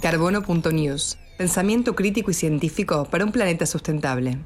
Carbono.news. 0.00 1.18
Pensamiento 1.36 1.94
crítico 1.94 2.30
y 2.30 2.34
científico 2.34 3.06
para 3.10 3.24
un 3.24 3.32
planeta 3.32 3.66
sustentable. 3.66 4.38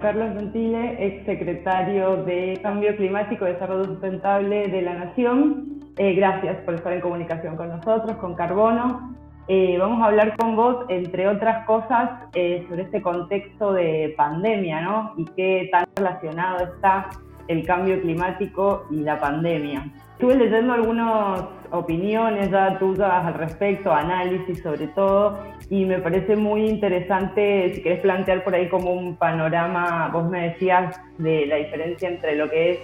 Carlos 0.00 0.34
Gentile, 0.34 0.96
ex 1.04 1.26
secretario 1.26 2.24
de 2.24 2.58
Cambio 2.62 2.96
Climático 2.96 3.46
y 3.46 3.52
Desarrollo 3.52 3.84
Sustentable 3.86 4.68
de 4.68 4.82
la 4.82 4.94
Nación. 4.94 5.80
Eh, 5.98 6.14
gracias 6.14 6.56
por 6.64 6.74
estar 6.74 6.92
en 6.92 7.00
comunicación 7.00 7.56
con 7.56 7.68
nosotros, 7.68 8.16
con 8.18 8.34
Carbono. 8.34 9.14
Eh, 9.48 9.76
vamos 9.78 10.00
a 10.00 10.06
hablar 10.06 10.36
con 10.36 10.54
vos, 10.54 10.86
entre 10.88 11.26
otras 11.28 11.66
cosas, 11.66 12.10
eh, 12.34 12.64
sobre 12.68 12.82
este 12.82 13.02
contexto 13.02 13.72
de 13.72 14.14
pandemia, 14.16 14.80
¿no? 14.80 15.14
Y 15.16 15.24
qué 15.36 15.68
tan 15.72 15.86
relacionado 15.96 16.72
está 16.72 17.08
el 17.50 17.66
cambio 17.66 18.00
climático 18.00 18.86
y 18.90 19.00
la 19.00 19.18
pandemia. 19.18 19.84
Estuve 20.12 20.36
leyendo 20.36 20.72
algunas 20.72 21.46
opiniones 21.72 22.48
ya 22.50 22.78
tuyas 22.78 23.24
al 23.26 23.34
respecto, 23.34 23.92
análisis 23.92 24.62
sobre 24.62 24.86
todo, 24.88 25.36
y 25.68 25.84
me 25.84 25.98
parece 25.98 26.36
muy 26.36 26.68
interesante, 26.68 27.72
si 27.74 27.82
querés 27.82 28.00
plantear 28.00 28.44
por 28.44 28.54
ahí 28.54 28.68
como 28.68 28.92
un 28.92 29.16
panorama, 29.16 30.10
vos 30.12 30.30
me 30.30 30.50
decías 30.50 31.00
de 31.18 31.46
la 31.46 31.56
diferencia 31.56 32.08
entre 32.08 32.36
lo 32.36 32.48
que 32.48 32.70
es 32.70 32.78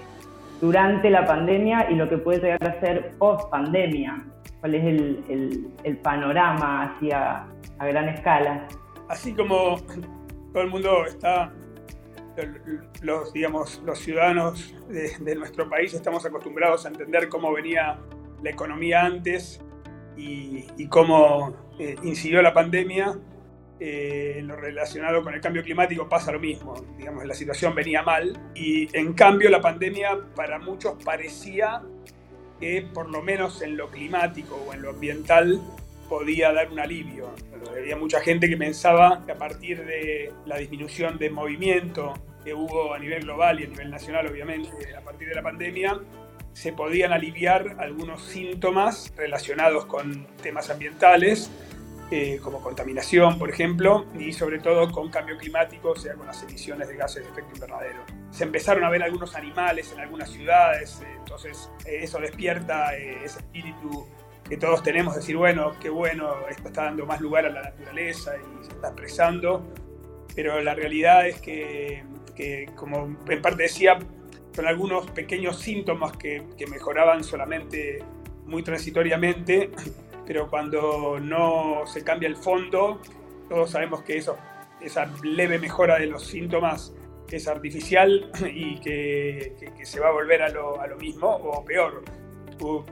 durante 0.60 1.10
la 1.10 1.24
pandemia 1.24 1.88
y 1.88 1.95
lo 1.95 2.09
que 2.09 2.19
puede 2.19 2.41
llegar 2.41 2.66
a 2.66 2.80
ser 2.80 3.12
post 3.19 3.48
pandemia. 3.51 4.24
¿Cuál 4.59 4.74
es 4.74 4.85
el, 4.85 5.69
el, 5.85 5.96
panorama 5.98 6.83
hacia 6.85 7.45
a 7.79 7.87
gran 7.87 8.09
escala? 8.09 8.66
Así 9.09 9.33
como 9.33 9.77
todo 10.52 10.62
el 10.62 10.71
mundo 10.71 11.05
está 11.07 11.52
los, 13.02 13.32
digamos, 13.32 13.82
los 13.84 13.98
ciudadanos 13.98 14.74
de, 14.88 15.34
nuestro 15.34 15.68
país 15.68 15.95
estamos 15.95 16.24
acostumbrados 16.24 16.84
a 16.86 16.88
entender 16.88 17.28
cómo 17.28 17.52
venía 17.52 17.98
la 18.42 18.50
economía 18.50 19.04
antes 19.04 19.60
y, 20.16 20.86
cómo 20.88 21.54
eh, 21.78 21.96
incidió 22.02 22.42
la 22.42 22.52
pandemia. 22.52 23.18
Eh, 23.78 24.36
en 24.38 24.46
lo 24.46 24.56
relacionado 24.56 25.23
con 25.23 25.34
el 25.34 25.40
cambio 25.43 25.62
climático 25.62 26.09
pasa 26.09 26.32
lo 26.32 26.40
mismo, 26.40 26.74
digamos, 26.96 27.26
la 27.26 27.34
situación 27.34 27.74
venía 27.74 28.02
mal 28.02 28.32
y 28.54 28.88
en 28.96 29.12
cambio 29.12 29.50
la 29.50 29.60
pandemia 29.60 30.18
para 30.34 30.59
muchos 30.59 30.95
parecía 31.04 31.82
que 32.59 32.88
por 32.95 33.10
lo 33.10 33.23
menos 33.23 33.60
en 33.60 33.76
lo 33.76 33.90
climático 33.90 34.56
o 34.66 34.73
en 34.73 34.80
lo 34.80 34.90
ambiental 34.90 35.60
podía 36.09 36.52
dar 36.52 36.71
un 36.71 36.80
alivio. 36.80 37.35
Había 37.71 37.96
mucha 37.96 38.21
gente 38.21 38.49
que 38.49 38.57
pensaba 38.57 39.23
que 39.24 39.32
a 39.32 39.37
partir 39.37 39.85
de 39.85 40.32
la 40.45 40.57
disminución 40.59 41.18
de 41.18 41.30
movimiento 41.30 42.15
que 42.45 42.54
hubo 42.54 42.95
a 42.95 42.99
nivel 42.99 43.23
global 43.23 43.60
y 43.60 43.65
a 43.65 43.66
nivel 43.66 43.90
nacional, 43.90 44.27
obviamente, 44.27 44.95
a 44.96 45.01
partir 45.01 45.29
de 45.29 45.34
la 45.34 45.43
pandemia, 45.43 46.01
se 46.52 46.73
podían 46.73 47.12
aliviar 47.12 47.77
algunos 47.79 48.23
síntomas 48.23 49.12
relacionados 49.16 49.84
con 49.87 50.27
temas 50.43 50.71
ambientales, 50.71 51.51
eh, 52.10 52.38
como 52.40 52.62
contaminación, 52.62 53.37
por 53.37 53.51
ejemplo, 53.51 54.07
y 54.16 54.32
sobre 54.32 54.60
todo 54.60 54.93
con 54.93 55.10
cambio 55.10 55.37
climático, 55.37 55.90
o 55.90 55.96
sea, 55.96 56.15
con 56.15 56.27
las 56.27 56.40
emisiones 56.45 56.87
de 56.88 56.96
gases 56.96 57.24
de 57.24 57.30
efecto 57.30 57.51
invernadero. 57.52 58.04
Se 58.30 58.45
empezaron 58.45 58.84
a 58.84 58.90
ver 58.90 59.02
algunos 59.02 59.34
animales 59.34 59.93
en 59.93 59.99
algunas 59.99 60.30
ciudades, 60.30 61.02
eh, 61.02 61.07
entonces 61.18 61.68
eh, 61.84 61.99
eso 62.02 62.21
despierta 62.21 62.96
ese 62.96 63.40
espíritu 63.40 64.06
que 64.49 64.56
todos 64.56 64.83
tenemos, 64.83 65.16
decir, 65.16 65.37
bueno, 65.37 65.72
qué 65.81 65.89
bueno, 65.89 66.47
esto 66.49 66.69
está 66.69 66.84
dando 66.84 67.05
más 67.06 67.21
lugar 67.21 67.47
a 67.47 67.50
la 67.50 67.62
naturaleza 67.62 68.33
y 68.37 68.65
se 68.65 68.72
está 68.72 68.89
expresando, 68.89 69.66
pero 70.34 70.61
la 70.61 70.75
realidad 70.75 71.27
es 71.27 71.41
que, 71.41 72.05
como 72.77 73.17
en 73.28 73.43
parte 73.43 73.65
decía, 73.65 73.99
son 74.53 74.67
algunos 74.67 75.11
pequeños 75.11 75.59
síntomas 75.59 76.17
que, 76.17 76.44
mejoraban 76.71 77.25
solamente 77.25 78.05
muy 78.44 78.62
transitoriamente, 78.62 79.71
pero 80.27 80.49
cuando 80.49 81.19
no 81.21 81.83
se 81.87 82.05
cambia 82.05 82.28
el 82.28 82.37
fondo, 82.37 83.00
todos 83.49 83.71
sabemos 83.71 84.03
que 84.03 84.19
eso, 84.19 84.37
esa 84.81 85.12
leve 85.22 85.59
mejora 85.59 85.99
de 85.99 86.06
los 86.06 86.27
síntomas 86.27 86.94
es 87.28 87.49
artificial 87.49 88.31
y 88.53 88.78
que, 88.81 89.56
se 89.83 90.01
va 90.01 90.09
a 90.09 90.12
volver 90.12 90.43
a 90.43 90.49
lo, 90.51 90.81
a 90.81 90.87
lo 90.87 90.97
mismo 90.97 91.29
o 91.29 91.65
peor 91.65 92.05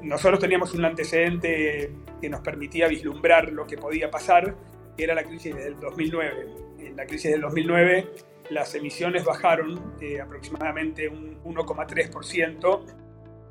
nosotros 0.03 0.41
teníamos 0.41 0.75
un 0.75 0.85
antecedente 0.85 1.91
que 2.21 2.29
nos 2.29 2.41
permitía 2.41 2.89
vislumbrar 2.89 3.53
lo 3.53 3.67
que 3.67 3.77
podía 3.77 4.11
pasar, 4.11 4.55
que 4.97 5.05
era 5.05 5.15
la 5.15 5.25
crisis 5.25 5.55
del 5.55 5.79
2009. 5.81 6.49
En 6.79 6.97
la 6.97 7.07
crisis 7.07 7.31
del 7.31 7.41
2009 7.41 8.09
las 8.51 8.75
emisiones 8.75 9.25
bajaron 9.25 9.95
eh, 10.01 10.21
aproximadamente 10.21 11.09
un 11.09 11.43
1,3% 11.45 12.81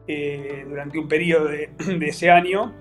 eh, 0.07 0.65
durante 0.67 0.99
un 0.99 1.07
periodo 1.07 1.45
de, 1.47 1.69
ese 2.01 2.29
año 2.29 2.73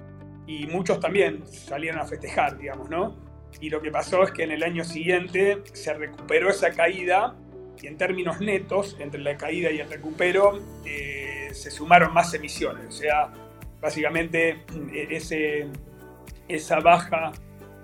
y 0.46 0.66
muchos 0.66 1.00
también 1.00 1.46
salieron 1.46 2.00
a 2.00 2.04
festejar, 2.04 2.58
digamos, 2.58 2.90
¿no? 2.90 3.16
Y 3.60 3.70
lo 3.70 3.80
que 3.80 3.90
pasó 3.90 4.22
es 4.22 4.32
que 4.32 4.42
en 4.42 4.50
el 4.50 4.62
año 4.62 4.82
siguiente 4.84 5.58
se 5.72 5.94
recuperó 5.94 6.50
esa 6.50 6.70
caída 6.72 7.36
y 7.80 7.86
en 7.86 7.96
términos 7.96 8.40
netos, 8.40 8.96
entre 8.98 9.20
la 9.20 9.36
caída 9.36 9.70
y 9.70 9.78
el 9.78 9.88
recupero, 9.88 10.60
eh, 10.84 11.41
se 11.54 11.70
sumaron 11.70 12.12
más 12.12 12.34
emisiones. 12.34 12.86
O 12.88 12.92
sea, 12.92 13.32
básicamente 13.80 14.64
ese, 15.10 15.68
esa 16.48 16.80
baja 16.80 17.32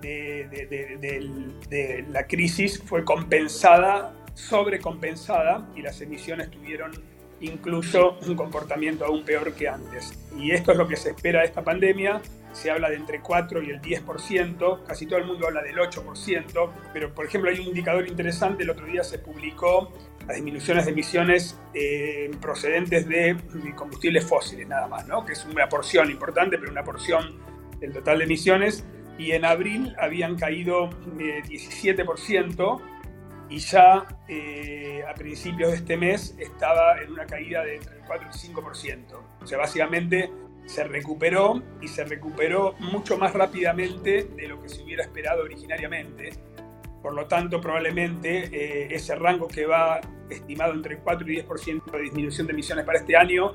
de, 0.00 2.06
la 2.10 2.26
crisis 2.26 2.82
fue 2.82 3.04
compensada, 3.04 4.14
sobrecompensada, 4.34 5.66
y 5.74 5.82
las 5.82 6.00
emisiones 6.00 6.50
tuvieron 6.50 6.92
incluso 7.40 8.18
un 8.26 8.34
comportamiento 8.34 9.04
aún 9.04 9.24
peor 9.24 9.52
que 9.54 9.68
antes. 9.68 10.12
Y 10.36 10.52
esto 10.52 10.72
es 10.72 10.78
lo 10.78 10.88
que 10.88 10.96
se 10.96 11.10
espera 11.10 11.40
de 11.40 11.46
esta 11.46 11.62
pandemia. 11.62 12.20
Se 12.52 12.70
habla 12.70 12.88
de 12.88 12.96
entre 12.96 13.20
4 13.20 13.62
y 13.62 13.70
el 13.70 13.80
10%, 13.80 14.84
casi 14.84 15.06
todo 15.06 15.18
el 15.18 15.26
mundo 15.26 15.46
habla 15.46 15.62
del 15.62 15.76
8%, 15.76 16.70
pero 16.92 17.14
por 17.14 17.26
ejemplo 17.26 17.50
hay 17.50 17.60
un 17.60 17.66
indicador 17.66 18.08
interesante, 18.08 18.62
el 18.62 18.70
otro 18.70 18.86
día 18.86 19.04
se 19.04 19.18
publicó 19.18 19.92
las 20.28 20.36
disminuciones 20.36 20.84
de 20.84 20.92
emisiones 20.92 21.58
eh, 21.72 22.30
procedentes 22.40 23.08
de 23.08 23.34
combustibles 23.74 24.26
fósiles, 24.26 24.68
nada 24.68 24.86
más, 24.86 25.08
¿no? 25.08 25.24
que 25.24 25.32
es 25.32 25.44
una 25.46 25.68
porción 25.70 26.10
importante, 26.10 26.58
pero 26.58 26.70
una 26.70 26.84
porción 26.84 27.40
del 27.80 27.94
total 27.94 28.18
de 28.18 28.24
emisiones. 28.24 28.84
Y 29.16 29.32
en 29.32 29.46
abril 29.46 29.96
habían 29.98 30.36
caído 30.36 30.90
17% 31.16 32.80
eh, 32.80 32.84
y 33.48 33.58
ya 33.58 34.06
eh, 34.28 35.02
a 35.08 35.14
principios 35.14 35.70
de 35.70 35.76
este 35.78 35.96
mes 35.96 36.36
estaba 36.38 37.00
en 37.00 37.10
una 37.10 37.24
caída 37.24 37.64
de 37.64 37.76
entre 37.76 37.96
el 37.96 38.02
4 38.06 38.28
y 38.30 38.46
el 38.46 38.54
5%. 38.54 39.04
O 39.42 39.46
sea, 39.46 39.58
básicamente 39.58 40.30
se 40.66 40.84
recuperó 40.84 41.62
y 41.80 41.88
se 41.88 42.04
recuperó 42.04 42.74
mucho 42.78 43.16
más 43.16 43.32
rápidamente 43.32 44.24
de 44.24 44.46
lo 44.46 44.60
que 44.60 44.68
se 44.68 44.82
hubiera 44.82 45.02
esperado 45.02 45.42
originariamente. 45.42 46.34
Por 47.02 47.14
lo 47.14 47.26
tanto, 47.26 47.60
probablemente 47.60 48.50
eh, 48.52 48.94
ese 48.94 49.16
rango 49.16 49.48
que 49.48 49.64
va 49.64 50.00
estimado 50.30 50.72
entre 50.72 50.98
4 50.98 51.30
y 51.30 51.36
10% 51.42 51.90
de 51.90 52.00
disminución 52.00 52.46
de 52.46 52.52
emisiones 52.52 52.84
para 52.84 52.98
este 52.98 53.16
año, 53.16 53.54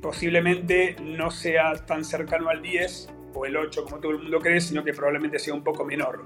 posiblemente 0.00 0.96
no 1.02 1.30
sea 1.30 1.74
tan 1.86 2.04
cercano 2.04 2.48
al 2.48 2.62
10 2.62 3.10
o 3.34 3.46
el 3.46 3.56
8 3.56 3.84
como 3.84 3.98
todo 3.98 4.12
el 4.12 4.18
mundo 4.18 4.40
cree, 4.40 4.60
sino 4.60 4.84
que 4.84 4.92
probablemente 4.92 5.38
sea 5.38 5.54
un 5.54 5.62
poco 5.62 5.84
menor. 5.84 6.24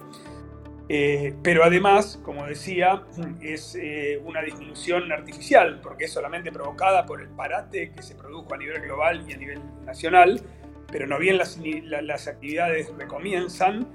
Eh, 0.92 1.34
pero 1.42 1.62
además, 1.62 2.20
como 2.24 2.44
decía, 2.46 3.04
es 3.40 3.76
eh, 3.80 4.20
una 4.24 4.42
disminución 4.42 5.12
artificial, 5.12 5.80
porque 5.80 6.06
es 6.06 6.12
solamente 6.12 6.50
provocada 6.50 7.06
por 7.06 7.20
el 7.20 7.28
parate 7.28 7.92
que 7.92 8.02
se 8.02 8.16
produjo 8.16 8.52
a 8.52 8.58
nivel 8.58 8.82
global 8.82 9.24
y 9.28 9.32
a 9.32 9.36
nivel 9.36 9.60
nacional, 9.84 10.42
pero 10.90 11.06
no 11.06 11.18
bien 11.20 11.38
las, 11.38 11.60
las 11.84 12.26
actividades 12.26 12.92
recomienzan, 12.98 13.86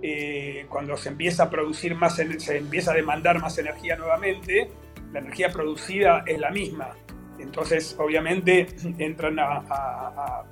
eh, 0.00 0.64
cuando 0.70 0.96
se 0.96 1.10
empieza 1.10 1.44
a 1.44 1.50
producir 1.50 1.94
más, 1.94 2.16
se 2.16 2.56
empieza 2.56 2.92
a 2.92 2.94
demandar 2.94 3.40
más 3.40 3.58
energía 3.58 3.96
nuevamente, 3.96 4.70
la 5.12 5.20
energía 5.20 5.50
producida 5.50 6.22
es 6.26 6.38
la 6.38 6.50
misma. 6.50 6.90
Entonces, 7.38 7.96
obviamente, 7.98 8.66
entran 8.98 9.38
a, 9.38 10.44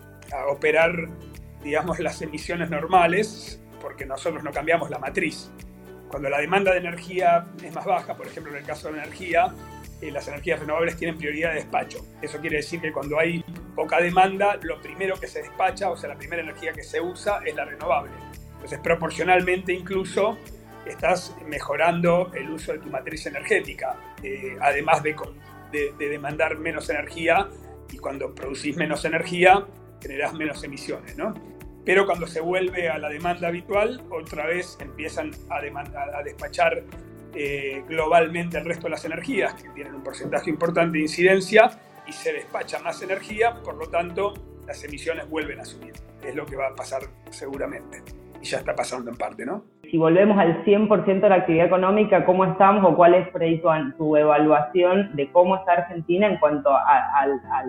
operar, 0.49 0.93
digamos, 1.63 1.99
las 2.01 2.21
emisiones 2.21 2.69
normales, 2.69 3.61
porque 3.81 4.05
nosotros 4.05 4.43
no 4.43 4.51
cambiamos 4.51 4.91
la 4.91 4.99
matriz. 4.99 5.51
Cuando 6.09 6.29
la 6.29 6.41
demanda 6.41 6.73
de 6.73 6.79
energía 6.79 7.47
es 7.63 7.73
más 7.75 7.85
baja, 7.85 8.17
por 8.17 8.27
ejemplo, 8.27 8.53
en 8.53 8.59
el 8.59 8.65
caso 8.65 8.91
de 8.91 8.99
energía, 8.99 9.55
eh, 10.01 10.11
las 10.11 10.29
energías 10.29 10.61
renovables 10.61 10.97
tienen 10.97 11.17
prioridad 11.17 11.51
de 11.51 11.57
despacho. 11.57 12.05
Eso 12.21 12.39
quiere 12.41 12.57
decir 12.57 12.81
que 12.81 12.93
cuando 12.93 13.19
hay 13.19 13.45
poca 13.75 14.01
demanda, 14.01 14.59
lo 14.63 14.81
primero 14.81 15.19
que 15.19 15.27
se 15.27 15.43
despacha, 15.43 15.91
o 15.91 15.97
sea, 15.97 16.11
la 16.11 16.17
primera 16.17 16.43
energía 16.43 16.73
que 16.73 16.83
se 16.83 17.01
usa 17.01 17.41
es 17.45 17.55
la 17.55 17.65
renovable. 17.65 18.13
Entonces, 18.55 18.79
proporcionalmente 18.81 19.73
incluso 19.73 20.39
estás 20.87 21.37
mejorando 21.47 22.31
el 22.35 22.51
uso 22.51 22.73
de 22.73 22.79
tu 22.79 22.89
matriz 22.89 23.27
energética, 23.27 23.97
eh, 24.23 24.57
además 24.61 25.03
de, 25.03 25.15
de, 25.73 26.09
demandar 26.09 26.59
menos 26.59 26.89
energía 26.91 27.49
y 27.91 27.99
cuando 27.99 28.35
producís 28.35 28.77
menos 28.77 29.05
energía 29.05 29.67
generás 30.01 30.35
menos 30.35 30.63
emisiones, 30.65 31.17
¿no? 31.17 31.35
Pero 31.85 32.05
cuando 32.05 32.27
se 32.27 32.41
vuelve 32.41 32.89
a 32.89 32.99
la 32.99 33.09
demanda 33.09 33.49
habitual, 33.49 34.03
otra 34.11 34.47
vez 34.47 34.77
empiezan 34.81 35.31
a, 35.51 35.59
a 36.19 36.23
despachar 36.23 36.83
eh, 37.35 37.85
globalmente 37.87 38.59
el 38.59 38.65
resto 38.65 38.85
de 38.85 38.91
las 38.91 39.05
energías, 39.05 39.55
que 39.55 39.69
tienen 39.71 39.95
un 39.95 40.03
porcentaje 40.03 40.51
importante 40.51 40.97
de 40.99 41.03
incidencia, 41.03 41.71
y 42.07 42.13
se 42.13 42.33
despacha 42.33 42.79
más 42.79 43.03
energía, 43.03 43.63
por 43.63 43.75
lo 43.77 43.89
tanto, 43.89 44.33
las 44.67 44.83
emisiones 44.85 45.29
vuelven 45.29 45.61
a 45.61 45.65
subir. 45.65 45.93
Es 46.25 46.35
lo 46.35 46.47
que 46.47 46.57
va 46.57 46.69
a 46.69 46.75
pasar 46.75 47.03
seguramente. 47.31 48.03
Y 48.41 48.45
ya 48.45 48.59
está 48.59 48.75
pasando 48.75 49.11
en 49.11 49.17
parte, 49.17 49.45
¿no? 49.45 49.65
Si 49.91 49.99
volvemos 49.99 50.39
al 50.39 50.65
100% 50.65 51.21
de 51.21 51.29
la 51.29 51.37
actividad 51.37 51.67
económica, 51.67 52.25
¿cómo 52.25 52.45
estamos 52.45 52.85
o 52.85 52.97
cuál 52.97 53.15
es 53.15 53.29
tu, 53.97 54.17
evaluación 54.17 55.15
de 55.15 55.31
cómo 55.31 55.57
está 55.57 55.73
Argentina 55.73 56.27
en 56.27 56.39
cuanto 56.39 56.71
a, 56.71 57.27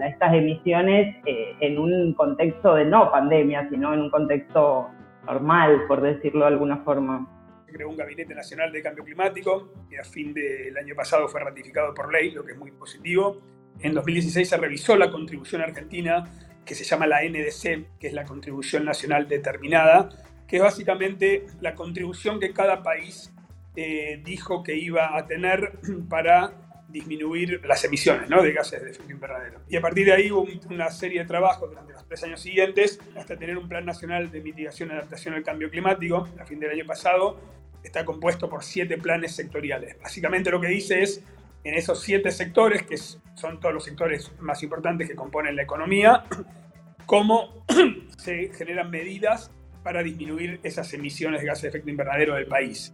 estas 0.07 0.33
emisiones 0.33 1.15
eh, 1.25 1.55
en 1.59 1.77
un 1.77 2.13
contexto 2.13 2.73
de 2.75 2.85
no 2.85 3.11
pandemia, 3.11 3.69
sino 3.69 3.93
en 3.93 4.01
un 4.01 4.09
contexto 4.09 4.89
normal, 5.25 5.83
por 5.87 6.01
decirlo 6.01 6.41
de 6.41 6.47
alguna 6.47 6.77
forma? 6.77 7.27
Se 7.65 7.73
creó 7.73 7.89
un 7.89 7.97
Gabinete 7.97 8.33
Nacional 8.33 8.71
de 8.71 8.81
Cambio 8.81 9.03
Climático 9.03 9.73
que 9.89 9.99
a 9.99 10.03
fin 10.03 10.33
del 10.33 10.75
año 10.77 10.95
pasado 10.95 11.27
fue 11.27 11.41
ratificado 11.41 11.93
por 11.93 12.11
ley, 12.11 12.31
lo 12.31 12.43
que 12.43 12.53
es 12.53 12.57
muy 12.57 12.71
positivo. 12.71 13.41
En 13.79 13.93
2016 13.93 14.49
se 14.49 14.57
revisó 14.57 14.95
la 14.95 15.11
contribución 15.11 15.61
argentina 15.61 16.23
que 16.65 16.75
se 16.75 16.83
llama 16.83 17.07
la 17.07 17.21
NDC, 17.23 17.97
que 17.99 18.07
es 18.07 18.13
la 18.13 18.25
contribución 18.25 18.85
nacional 18.85 19.27
determinada, 19.27 20.09
que 20.47 20.57
es 20.57 20.63
básicamente 20.63 21.45
la 21.61 21.75
contribución 21.75 22.39
que 22.39 22.53
cada 22.53 22.81
país 22.81 23.33
eh, 23.75 24.21
dijo 24.23 24.63
que 24.63 24.75
iba 24.75 25.17
a 25.17 25.27
tener 25.27 25.79
para 26.09 26.53
disminuir 26.87 27.61
las 27.65 27.83
emisiones 27.83 28.29
¿no? 28.29 28.41
de 28.41 28.53
gases 28.53 28.81
de 28.81 28.91
efecto 28.91 29.11
invernadero. 29.11 29.59
Y 29.67 29.75
a 29.75 29.81
partir 29.81 30.05
de 30.05 30.13
ahí 30.13 30.31
hubo 30.31 30.47
una 30.69 30.89
serie 30.89 31.19
de 31.19 31.25
trabajos 31.25 31.69
durante 31.69 31.93
los 31.93 32.05
tres 32.07 32.23
años 32.23 32.39
siguientes 32.39 32.99
hasta 33.15 33.37
tener 33.37 33.57
un 33.57 33.67
plan 33.67 33.85
nacional 33.85 34.31
de 34.31 34.41
mitigación 34.41 34.89
y 34.89 34.93
adaptación 34.93 35.33
al 35.35 35.43
cambio 35.43 35.69
climático. 35.69 36.27
A 36.39 36.45
fin 36.45 36.59
del 36.59 36.71
año 36.71 36.85
pasado 36.85 37.39
está 37.83 38.05
compuesto 38.05 38.49
por 38.49 38.63
siete 38.63 38.97
planes 38.97 39.35
sectoriales. 39.35 39.99
Básicamente 40.01 40.49
lo 40.49 40.61
que 40.61 40.67
dice 40.67 41.03
es, 41.03 41.23
en 41.63 41.73
esos 41.73 42.01
siete 42.01 42.31
sectores, 42.31 42.83
que 42.83 42.97
son 42.97 43.59
todos 43.59 43.73
los 43.73 43.83
sectores 43.83 44.31
más 44.39 44.63
importantes 44.63 45.09
que 45.09 45.15
componen 45.15 45.55
la 45.57 45.63
economía, 45.63 46.23
cómo 47.05 47.65
se 48.17 48.51
generan 48.57 48.89
medidas 48.89 49.51
para 49.87 50.03
disminuir 50.03 50.59
esas 50.63 50.93
emisiones 50.93 51.39
de 51.39 51.47
gases 51.47 51.61
de 51.61 51.69
efecto 51.69 51.89
invernadero 51.89 52.35
del 52.35 52.45
país. 52.45 52.93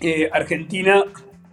Eh, 0.00 0.28
Argentina 0.32 1.04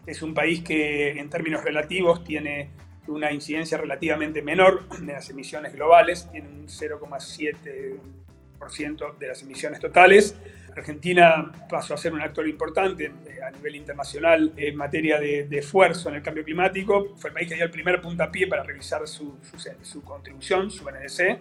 es 0.07 0.23
un 0.23 0.33
país 0.33 0.63
que 0.63 1.11
en 1.11 1.29
términos 1.29 1.63
relativos 1.63 2.23
tiene 2.23 2.71
una 3.05 3.31
incidencia 3.31 3.77
relativamente 3.77 4.41
menor 4.41 4.89
de 4.97 5.13
las 5.13 5.29
emisiones 5.29 5.73
globales, 5.73 6.27
tiene 6.31 6.49
un 6.49 6.67
0,7% 6.67 9.17
de 9.19 9.27
las 9.27 9.43
emisiones 9.43 9.79
totales. 9.79 10.35
Argentina 10.75 11.51
pasó 11.69 11.93
a 11.93 11.97
ser 11.97 12.11
un 12.11 12.21
actor 12.21 12.47
importante 12.47 13.11
eh, 13.27 13.43
a 13.47 13.51
nivel 13.51 13.75
internacional 13.75 14.53
en 14.57 14.75
materia 14.75 15.19
de, 15.19 15.47
esfuerzo 15.51 16.09
en 16.09 16.15
el 16.15 16.23
cambio 16.23 16.43
climático. 16.43 17.13
Fue 17.15 17.29
el 17.29 17.35
país 17.35 17.47
que 17.47 17.53
dio 17.53 17.65
el 17.65 17.71
primer 17.71 18.01
puntapié 18.01 18.47
para 18.47 18.63
revisar 18.63 19.07
su, 19.07 19.37
su, 19.83 20.01
contribución, 20.01 20.71
su 20.71 20.89
NDC, 20.89 21.37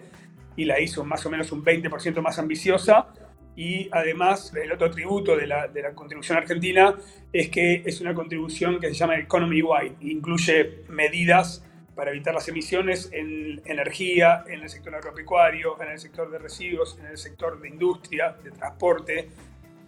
y 0.55 0.65
la 0.65 0.79
hizo 0.79 1.03
más 1.03 1.25
o 1.25 1.29
menos 1.29 1.51
un 1.51 1.63
20% 1.63 2.21
más 2.21 2.39
ambiciosa. 2.39 3.07
Y 3.55 3.89
además, 3.91 4.53
el 4.55 4.71
otro 4.71 4.89
tributo 4.89 5.35
de 5.35 5.45
la, 5.45 5.67
de 5.67 5.81
la, 5.81 5.93
contribución 5.93 6.37
argentina 6.37 6.95
es 7.33 7.49
que 7.49 7.83
es 7.85 7.99
una 7.99 8.13
contribución 8.13 8.79
que 8.79 8.87
se 8.87 8.93
llama 8.93 9.17
Economy 9.17 9.61
Wide, 9.61 9.95
incluye 10.01 10.83
medidas 10.87 11.63
para 11.95 12.11
evitar 12.11 12.33
las 12.33 12.47
emisiones 12.47 13.09
en 13.11 13.61
energía, 13.65 14.43
en 14.47 14.61
el 14.61 14.69
sector 14.69 14.95
agropecuario, 14.95 15.79
en 15.81 15.91
el 15.91 15.99
sector 15.99 16.31
de 16.31 16.39
residuos, 16.39 16.97
en 16.99 17.07
el 17.07 17.17
sector 17.17 17.59
de 17.59 17.67
industria, 17.67 18.35
de 18.43 18.51
transporte, 18.51 19.29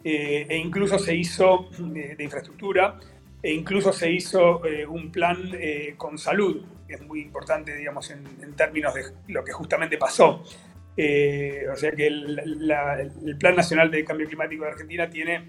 eh, 0.03 0.45
e 0.49 0.57
incluso 0.57 0.99
se 0.99 1.15
hizo 1.15 1.69
de, 1.79 2.15
infraestructura, 2.19 2.99
e 3.43 3.53
incluso 3.53 3.93
se 3.93 4.09
hizo 4.09 4.65
eh, 4.65 4.87
un 4.87 5.11
plan 5.11 5.51
eh, 5.53 5.93
con 5.97 6.17
salud, 6.17 6.65
que 6.87 6.95
es 6.95 7.01
muy 7.01 7.21
importante, 7.21 7.75
digamos, 7.75 8.09
en, 8.09 8.55
términos 8.55 8.95
de 8.95 9.03
lo 9.27 9.43
que 9.43 9.51
justamente 9.51 9.97
pasó. 9.97 10.41
o 10.41 11.75
sea 11.75 11.91
que 11.91 12.07
el, 12.07 13.37
Plan 13.39 13.55
Nacional 13.55 13.91
de 13.91 14.03
Cambio 14.03 14.25
Climático 14.25 14.63
de 14.63 14.71
Argentina 14.71 15.09
tiene 15.09 15.47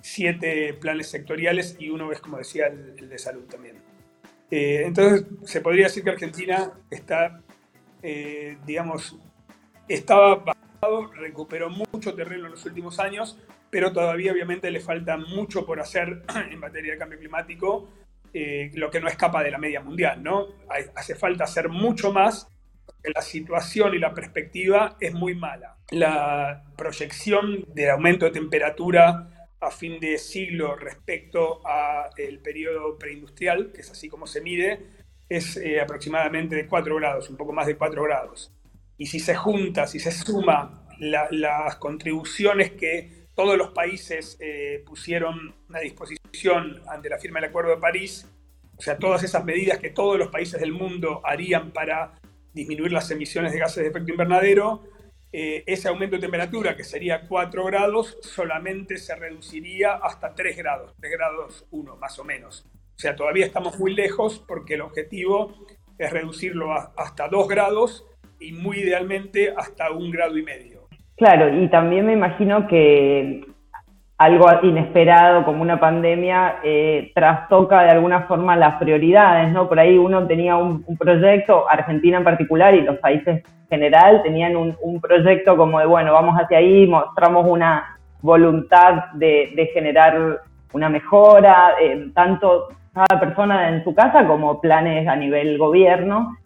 siete 0.00 0.72
planes 0.74 1.08
sectoriales 1.10 1.76
y 1.78 1.90
uno 1.90 2.12
es, 2.12 2.20
como 2.20 2.38
decía, 2.38 2.68
el 2.68 3.08
de 3.08 3.18
salud 3.18 3.44
también. 3.44 3.76
Eh, 4.52 4.82
entonces, 4.84 5.24
se 5.44 5.62
podría 5.62 5.86
decir 5.86 6.04
que 6.04 6.10
Argentina 6.10 6.72
está, 6.90 7.40
eh, 8.02 8.58
digamos, 8.66 9.16
estaba 9.88 10.44
recuperó 11.14 11.70
mucho 11.70 12.14
terreno 12.14 12.46
en 12.46 12.52
los 12.52 12.64
últimos 12.66 12.98
años, 12.98 13.38
pero 13.70 13.92
todavía 13.92 14.32
obviamente 14.32 14.70
le 14.70 14.80
falta 14.80 15.16
mucho 15.16 15.64
por 15.64 15.80
hacer 15.80 16.22
en 16.50 16.58
materia 16.58 16.92
de 16.92 16.98
cambio 16.98 17.18
climático, 17.18 17.88
eh, 18.34 18.70
lo 18.74 18.90
que 18.90 19.00
no 19.00 19.08
escapa 19.08 19.42
de 19.44 19.50
la 19.50 19.58
media 19.58 19.80
mundial, 19.80 20.22
¿no? 20.22 20.48
hace 20.96 21.14
falta 21.14 21.44
hacer 21.44 21.68
mucho 21.68 22.12
más, 22.12 22.48
porque 22.84 23.12
la 23.14 23.22
situación 23.22 23.94
y 23.94 23.98
la 23.98 24.12
perspectiva 24.12 24.96
es 24.98 25.14
muy 25.14 25.34
mala. 25.34 25.76
La 25.90 26.64
proyección 26.76 27.64
del 27.74 27.90
aumento 27.90 28.24
de 28.24 28.32
temperatura 28.32 29.28
a 29.60 29.70
fin 29.70 30.00
de 30.00 30.18
siglo 30.18 30.74
respecto 30.74 31.60
al 31.64 32.38
periodo 32.42 32.98
preindustrial, 32.98 33.70
que 33.72 33.82
es 33.82 33.90
así 33.90 34.08
como 34.08 34.26
se 34.26 34.40
mide, 34.40 34.80
es 35.28 35.56
eh, 35.58 35.80
aproximadamente 35.80 36.56
de 36.56 36.66
4 36.66 36.96
grados, 36.96 37.30
un 37.30 37.36
poco 37.36 37.52
más 37.52 37.66
de 37.66 37.76
4 37.76 38.02
grados. 38.02 38.52
Y 39.02 39.06
si 39.06 39.18
se 39.18 39.34
junta, 39.34 39.88
si 39.88 39.98
se 39.98 40.12
suma 40.12 40.86
las 41.00 41.74
contribuciones 41.74 42.70
que 42.70 43.26
todos 43.34 43.58
los 43.58 43.70
países 43.70 44.36
eh, 44.38 44.84
pusieron 44.86 45.52
a 45.74 45.80
disposición 45.80 46.80
ante 46.88 47.08
la 47.08 47.18
firma 47.18 47.40
del 47.40 47.50
Acuerdo 47.50 47.70
de 47.70 47.78
París, 47.78 48.30
o 48.76 48.80
sea, 48.80 48.96
todas 48.98 49.24
esas 49.24 49.44
medidas 49.44 49.78
que 49.78 49.90
todos 49.90 50.16
los 50.16 50.28
países 50.28 50.60
del 50.60 50.70
mundo 50.70 51.20
harían 51.24 51.72
para 51.72 52.20
disminuir 52.54 52.92
las 52.92 53.10
emisiones 53.10 53.52
de 53.52 53.58
gases 53.58 53.82
de 53.82 53.90
efecto 53.90 54.12
invernadero, 54.12 54.84
eh, 55.32 55.64
ese 55.66 55.88
aumento 55.88 56.14
de 56.14 56.22
temperatura, 56.22 56.76
que 56.76 56.84
sería 56.84 57.26
4 57.26 57.64
grados, 57.64 58.18
solamente 58.20 58.98
se 58.98 59.16
reduciría 59.16 59.94
hasta 59.94 60.32
3 60.32 60.56
grados, 60.56 60.94
3 61.00 61.12
grados 61.12 61.66
1 61.72 61.96
más 61.96 62.20
o 62.20 62.24
menos. 62.24 62.66
O 62.94 63.00
sea, 63.00 63.16
todavía 63.16 63.46
estamos 63.46 63.80
muy 63.80 63.96
lejos 63.96 64.38
porque 64.46 64.74
el 64.74 64.82
objetivo 64.82 65.66
es 65.98 66.12
reducirlo 66.12 66.72
hasta 66.72 67.26
2 67.26 67.48
grados 67.48 68.06
y 68.42 68.52
muy 68.52 68.78
idealmente 68.78 69.52
hasta 69.56 69.90
un 69.90 70.10
grado 70.10 70.36
y 70.36 70.42
medio. 70.42 70.82
Claro, 71.16 71.54
y 71.54 71.68
también 71.68 72.06
me 72.06 72.14
imagino 72.14 72.66
que 72.66 73.44
algo 74.18 74.46
inesperado 74.62 75.44
como 75.44 75.62
una 75.62 75.80
pandemia 75.80 76.60
eh, 76.62 77.10
trastoca 77.14 77.82
de 77.82 77.90
alguna 77.90 78.22
forma 78.22 78.56
las 78.56 78.76
prioridades, 78.76 79.52
¿no? 79.52 79.68
Por 79.68 79.80
ahí 79.80 79.98
uno 79.98 80.26
tenía 80.26 80.56
un, 80.56 80.84
proyecto, 80.96 81.68
Argentina 81.68 82.18
en 82.18 82.24
particular 82.24 82.74
y 82.74 82.82
los 82.82 82.98
países 82.98 83.42
en 83.44 83.68
general 83.68 84.22
tenían 84.22 84.54
un, 84.56 85.00
proyecto 85.00 85.56
como 85.56 85.80
de, 85.80 85.86
bueno, 85.86 86.12
vamos 86.12 86.36
hacia 86.40 86.58
ahí, 86.58 86.86
mostramos 86.86 87.48
una 87.48 87.98
voluntad 88.20 89.06
de, 89.14 89.70
generar 89.74 90.40
una 90.72 90.88
mejora, 90.88 91.74
eh, 91.80 92.10
tanto 92.14 92.68
cada 92.94 93.18
persona 93.18 93.70
en 93.70 93.82
su 93.82 93.94
casa 93.94 94.26
como 94.26 94.60
planes 94.60 95.08
a 95.08 95.16
nivel 95.16 95.58
gobierno. 95.58 96.36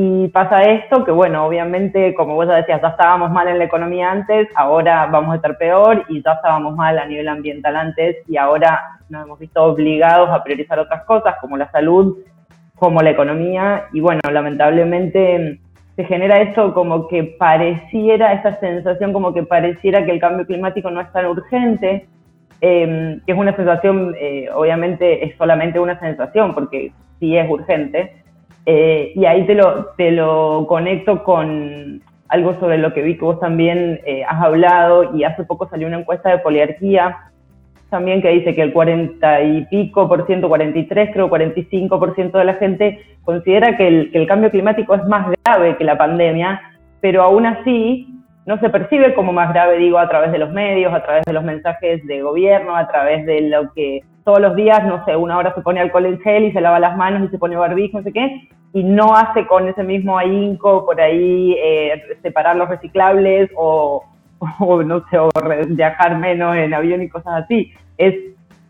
Y 0.00 0.28
pasa 0.28 0.62
esto 0.62 1.04
que, 1.04 1.10
bueno, 1.10 1.44
obviamente, 1.44 2.14
como 2.14 2.36
vos 2.36 2.46
ya 2.46 2.54
decías, 2.54 2.80
ya 2.80 2.90
estábamos 2.90 3.32
mal 3.32 3.48
en 3.48 3.58
la 3.58 3.64
economía 3.64 4.12
antes, 4.12 4.46
ahora 4.54 5.06
vamos 5.06 5.32
a 5.32 5.36
estar 5.36 5.58
peor 5.58 6.04
y 6.08 6.22
ya 6.22 6.34
estábamos 6.34 6.76
mal 6.76 7.00
a 7.00 7.04
nivel 7.04 7.26
ambiental 7.26 7.74
antes 7.74 8.18
y 8.28 8.36
ahora 8.36 9.00
nos 9.08 9.24
hemos 9.24 9.40
visto 9.40 9.60
obligados 9.60 10.30
a 10.30 10.44
priorizar 10.44 10.78
otras 10.78 11.02
cosas 11.02 11.34
como 11.40 11.56
la 11.56 11.68
salud, 11.72 12.16
como 12.76 13.02
la 13.02 13.10
economía 13.10 13.86
y, 13.92 13.98
bueno, 13.98 14.20
lamentablemente 14.30 15.58
se 15.96 16.04
genera 16.04 16.42
esto 16.42 16.74
como 16.74 17.08
que 17.08 17.24
pareciera, 17.36 18.34
esa 18.34 18.54
sensación 18.60 19.12
como 19.12 19.34
que 19.34 19.42
pareciera 19.42 20.04
que 20.04 20.12
el 20.12 20.20
cambio 20.20 20.46
climático 20.46 20.92
no 20.92 21.00
es 21.00 21.10
tan 21.10 21.26
urgente, 21.26 22.06
em, 22.60 23.20
que 23.26 23.32
es 23.32 23.36
una 23.36 23.56
sensación, 23.56 24.14
eh, 24.20 24.48
obviamente 24.54 25.26
es 25.26 25.36
solamente 25.36 25.80
una 25.80 25.98
sensación 25.98 26.54
porque 26.54 26.92
sí 27.18 27.36
es 27.36 27.50
urgente, 27.50 28.27
eh, 28.70 29.12
y 29.14 29.24
ahí 29.24 29.46
te 29.46 29.54
lo, 29.54 29.86
te 29.96 30.10
lo 30.10 30.66
conecto 30.68 31.24
con 31.24 32.02
algo 32.28 32.60
sobre 32.60 32.76
lo 32.76 32.92
que 32.92 33.00
vi 33.00 33.16
que 33.16 33.24
vos 33.24 33.40
también 33.40 33.98
eh, 34.04 34.24
has 34.28 34.42
hablado 34.42 35.16
y 35.16 35.24
hace 35.24 35.44
poco 35.44 35.66
salió 35.70 35.86
una 35.86 36.00
encuesta 36.00 36.28
de 36.28 36.38
poliarquía 36.40 37.16
también 37.88 38.20
que 38.20 38.28
dice 38.28 38.54
que 38.54 38.60
el 38.60 38.74
40 38.74 39.40
y 39.40 39.64
pico 39.70 40.06
por 40.06 40.26
ciento, 40.26 40.50
43 40.50 41.10
creo, 41.14 41.30
45 41.30 41.98
por 41.98 42.14
ciento 42.14 42.36
de 42.36 42.44
la 42.44 42.54
gente 42.56 43.00
considera 43.24 43.74
que 43.78 43.88
el, 43.88 44.12
que 44.12 44.18
el 44.18 44.26
cambio 44.26 44.50
climático 44.50 44.94
es 44.94 45.04
más 45.06 45.26
grave 45.42 45.78
que 45.78 45.84
la 45.84 45.96
pandemia, 45.96 46.60
pero 47.00 47.22
aún 47.22 47.46
así 47.46 48.06
no 48.44 48.58
se 48.60 48.68
percibe 48.68 49.14
como 49.14 49.32
más 49.32 49.50
grave, 49.54 49.78
digo, 49.78 49.98
a 49.98 50.10
través 50.10 50.30
de 50.30 50.38
los 50.38 50.52
medios, 50.52 50.92
a 50.92 51.02
través 51.02 51.24
de 51.24 51.32
los 51.32 51.42
mensajes 51.42 52.06
de 52.06 52.20
gobierno, 52.20 52.76
a 52.76 52.86
través 52.88 53.24
de 53.24 53.48
lo 53.48 53.72
que 53.72 54.02
todos 54.28 54.42
los 54.42 54.56
días, 54.56 54.84
no 54.84 55.02
sé, 55.06 55.16
una 55.16 55.38
hora 55.38 55.54
se 55.54 55.62
pone 55.62 55.80
alcohol 55.80 56.04
en 56.04 56.20
gel 56.20 56.44
y 56.44 56.52
se 56.52 56.60
lava 56.60 56.78
las 56.78 56.98
manos 56.98 57.26
y 57.26 57.30
se 57.30 57.38
pone 57.38 57.56
barbijo, 57.56 57.96
no 57.96 58.04
sé 58.04 58.12
qué, 58.12 58.46
y 58.74 58.84
no 58.84 59.14
hace 59.16 59.46
con 59.46 59.66
ese 59.66 59.82
mismo 59.82 60.18
ahínco 60.18 60.84
por 60.84 61.00
ahí 61.00 61.56
eh, 61.58 62.18
separar 62.20 62.54
los 62.56 62.68
reciclables 62.68 63.50
o, 63.56 64.04
no 64.84 65.08
sé, 65.08 65.16
o 65.16 65.30
viajar 65.68 66.18
menos 66.18 66.54
en 66.56 66.74
avión 66.74 67.00
y 67.00 67.08
cosas 67.08 67.42
así. 67.42 67.72
Es 67.96 68.14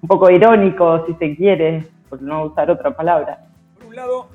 un 0.01 0.07
poco 0.07 0.31
irónico, 0.31 1.05
si 1.07 1.15
se 1.15 1.35
quiere, 1.35 1.83
por 2.09 2.23
no 2.23 2.45
usar 2.45 2.71
otra 2.71 2.93
palabra. 2.93 3.41
Por 3.79 3.89
un 3.89 3.97
lado, 3.97 4.29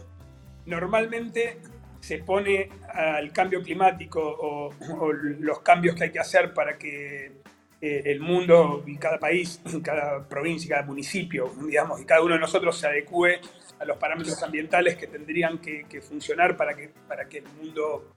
normalmente 0.65 1.59
se 2.01 2.17
pone 2.17 2.67
al 2.93 3.31
cambio 3.31 3.61
climático 3.63 4.19
o, 4.19 4.71
o 4.99 5.13
los 5.13 5.59
cambios 5.59 5.95
que 5.95 6.03
hay 6.03 6.11
que 6.11 6.19
hacer 6.19 6.53
para 6.53 6.77
que 6.77 7.42
el 7.83 8.19
mundo 8.21 8.83
y 8.87 8.97
cada 8.97 9.19
país, 9.19 9.61
cada 9.83 10.27
provincia, 10.27 10.75
cada 10.75 10.87
municipio, 10.87 11.51
digamos, 11.67 12.01
y 12.01 12.05
cada 12.05 12.21
uno 12.21 12.35
de 12.35 12.39
nosotros 12.39 12.77
se 12.77 12.87
adecue 12.87 13.41
a 13.79 13.85
los 13.85 13.97
parámetros 13.97 14.41
ambientales 14.41 14.95
que 14.95 15.07
tendrían 15.07 15.59
que, 15.59 16.01
funcionar 16.01 16.55
para 16.55 16.75
que, 16.75 16.91
para 17.07 17.27
que 17.27 17.39
el 17.39 17.47
mundo 17.59 18.15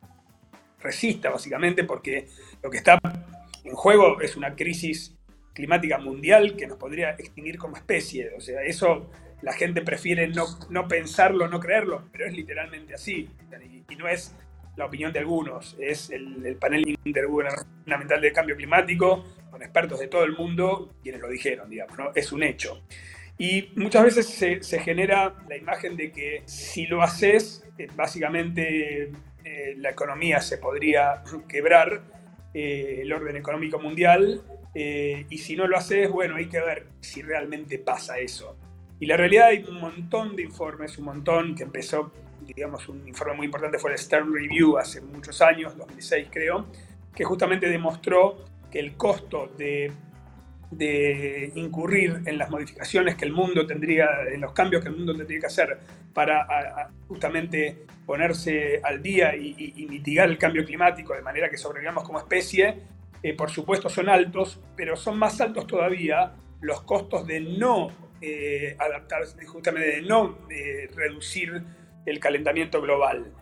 resista, 0.80 1.30
básicamente, 1.30 1.84
porque 1.84 2.28
lo 2.62 2.70
que 2.70 2.78
está 2.78 2.98
en 3.64 3.74
juego 3.74 4.20
es 4.20 4.36
una 4.36 4.54
crisis 4.54 5.16
climática 5.52 5.98
mundial 5.98 6.54
que 6.56 6.66
nos 6.66 6.78
podría 6.78 7.10
extinguir 7.10 7.58
como 7.58 7.76
especie. 7.76 8.30
O 8.36 8.40
sea, 8.40 8.62
eso 8.62 9.10
la 9.42 9.52
gente 9.52 9.82
prefiere 9.82 10.28
no, 10.28 10.44
no 10.70 10.86
pensarlo, 10.86 11.48
no 11.48 11.58
creerlo, 11.58 12.04
pero 12.12 12.26
es 12.26 12.34
literalmente 12.34 12.94
así. 12.94 13.28
Y, 13.88 13.96
no 13.96 14.08
es 14.08 14.36
la 14.76 14.86
opinión 14.86 15.12
de 15.12 15.20
algunos, 15.20 15.76
es 15.78 16.10
el, 16.10 16.56
panel 16.60 16.98
intergubernamental 17.04 18.20
de 18.20 18.32
cambio 18.32 18.56
climático, 18.56 19.24
con 19.50 19.62
expertos 19.62 19.98
de 20.00 20.08
todo 20.08 20.24
el 20.24 20.36
mundo, 20.36 20.94
quienes 21.02 21.20
lo 21.20 21.28
dijeron, 21.28 21.68
digamos, 21.70 21.96
¿no? 21.98 22.12
Es 22.14 22.30
un 22.32 22.42
hecho. 22.42 22.82
Y 23.38 23.70
muchas 23.76 24.04
veces 24.04 24.60
se, 24.60 24.78
genera 24.80 25.34
la 25.48 25.56
imagen 25.56 25.96
de 25.96 26.10
que 26.10 26.42
si 26.46 26.86
lo 26.86 27.02
haces, 27.02 27.64
eh, 27.78 27.88
básicamente 27.94 29.12
eh, 29.44 29.74
la 29.76 29.90
economía 29.90 30.40
se 30.40 30.58
podría 30.58 31.22
quebrar, 31.48 32.02
eh, 32.54 33.00
el 33.02 33.12
orden 33.12 33.36
económico 33.36 33.78
mundial, 33.78 34.42
y 34.78 35.38
si 35.38 35.56
no 35.56 35.66
lo 35.66 35.78
haces, 35.78 36.10
bueno, 36.10 36.36
hay 36.36 36.50
que 36.50 36.60
ver 36.60 36.88
si 37.00 37.22
realmente 37.22 37.78
pasa 37.78 38.18
eso. 38.18 38.58
Y 39.00 39.06
la 39.06 39.16
realidad 39.16 39.46
hay 39.46 39.64
un 39.66 39.80
montón 39.80 40.36
de 40.36 40.42
informes, 40.42 40.98
un 40.98 41.06
montón, 41.06 41.54
que 41.54 41.62
empezó, 41.62 42.12
digamos, 42.54 42.88
un 42.88 43.06
informe 43.06 43.34
muy 43.34 43.46
importante 43.46 43.78
fue 43.78 43.92
el 43.92 43.98
Stern 43.98 44.32
Review 44.32 44.78
hace 44.78 45.00
muchos 45.00 45.40
años, 45.42 45.76
2006 45.76 46.28
creo, 46.30 46.66
que 47.14 47.24
justamente 47.24 47.68
demostró 47.68 48.44
que 48.70 48.78
el 48.78 48.96
costo 48.96 49.50
de, 49.56 49.92
de 50.70 51.52
incurrir 51.54 52.22
en 52.26 52.38
las 52.38 52.50
modificaciones 52.50 53.16
que 53.16 53.24
el 53.24 53.32
mundo 53.32 53.66
tendría, 53.66 54.06
en 54.32 54.40
los 54.40 54.52
cambios 54.52 54.82
que 54.82 54.88
el 54.88 54.96
mundo 54.96 55.14
tendría 55.16 55.40
que 55.40 55.46
hacer 55.46 55.78
para 56.12 56.90
justamente 57.08 57.84
ponerse 58.06 58.80
al 58.82 59.02
día 59.02 59.36
y, 59.36 59.86
mitigar 59.90 60.28
el 60.28 60.38
cambio 60.38 60.64
climático 60.64 61.14
de 61.14 61.22
manera 61.22 61.50
que 61.50 61.58
sobrevivamos 61.58 62.04
como 62.04 62.18
especie, 62.18 62.78
eh, 63.22 63.34
por 63.34 63.50
supuesto 63.50 63.88
son 63.88 64.08
altos, 64.08 64.60
pero 64.76 64.96
son 64.96 65.18
más 65.18 65.40
altos 65.40 65.66
todavía 65.66 66.32
los 66.60 66.82
costos 66.82 67.26
de 67.26 67.40
no 67.40 67.90
eh, 68.20 68.76
adaptarse, 68.78 69.44
justamente 69.44 69.96
de 69.96 70.02
no 70.02 70.38
eh, 70.48 70.88
reducir 70.94 71.62
el 72.06 72.20
calentamiento 72.20 72.80
global 72.80 73.32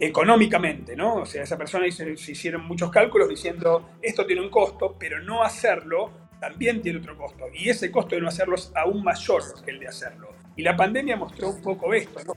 económicamente, 0.00 0.96
¿no? 0.96 1.16
O 1.16 1.26
sea, 1.26 1.42
esa 1.42 1.58
persona 1.58 1.90
se 1.90 2.12
hicieron 2.12 2.64
muchos 2.66 2.90
cálculos 2.90 3.28
diciendo 3.28 3.90
esto 4.00 4.24
tiene 4.26 4.40
un 4.40 4.48
costo, 4.48 4.96
pero 4.98 5.20
no 5.20 5.42
hacerlo 5.42 6.10
también 6.40 6.82
tiene 6.82 6.98
otro 6.98 7.16
costo. 7.16 7.44
Y 7.52 7.68
ese 7.68 7.90
costo 7.90 8.14
de 8.14 8.22
no 8.22 8.28
hacerlo 8.28 8.54
es 8.54 8.72
aún 8.74 9.04
mayor 9.04 9.42
que 9.62 9.70
el 9.70 9.80
de 9.80 9.88
hacerlo. 9.88 10.30
Y 10.56 10.62
la 10.62 10.76
pandemia 10.76 11.16
mostró 11.16 11.50
un 11.50 11.62
poco 11.62 11.92
esto, 11.94 12.20
¿no? 12.24 12.34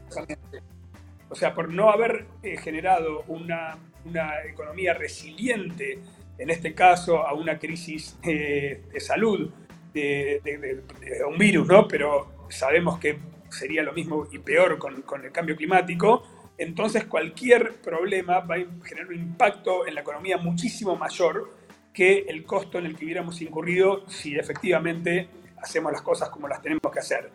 O 1.30 1.36
sea, 1.36 1.54
por 1.54 1.74
no 1.74 1.90
haber 1.90 2.26
eh, 2.42 2.58
generado 2.58 3.24
una, 3.28 3.78
una, 4.06 4.44
economía 4.46 4.94
resiliente, 4.94 6.00
en 6.38 6.50
este 6.50 6.74
caso 6.74 7.28
a 7.28 7.34
una 7.34 7.60
crisis 7.60 8.18
de 8.22 9.00
salud, 9.00 9.52
de, 9.94 10.84
un 11.28 11.38
virus, 11.38 11.68
¿no? 11.68 11.88
Pero 11.88 12.46
sabemos 12.50 13.00
que 13.00 13.18
sería 13.50 13.84
lo 13.84 13.94
mismo 13.94 14.28
y 14.32 14.40
peor 14.40 14.78
con, 14.78 15.02
con 15.04 15.24
el 15.24 15.32
cambio 15.32 15.56
climático. 15.56 16.24
Entonces 16.58 17.06
cualquier 17.06 17.76
problema 17.76 18.40
va 18.40 18.56
a 18.56 18.66
generar 18.84 19.10
un 19.10 19.16
impacto 19.16 19.88
en 19.88 19.96
la 19.96 20.02
economía 20.02 20.38
muchísimo 20.38 20.96
mayor 20.96 21.54
que 21.94 22.26
el 22.28 22.44
costo 22.44 22.78
en 22.78 22.86
el 22.86 22.96
que 22.96 23.06
hubiéramos 23.06 23.42
incurrido 23.42 24.08
si 24.08 24.36
efectivamente 24.38 25.30
hacemos 25.62 25.92
las 25.92 26.02
cosas 26.02 26.30
como 26.30 26.48
las 26.48 26.62
tenemos 26.62 26.92
que 26.92 27.00
hacer. 27.00 27.30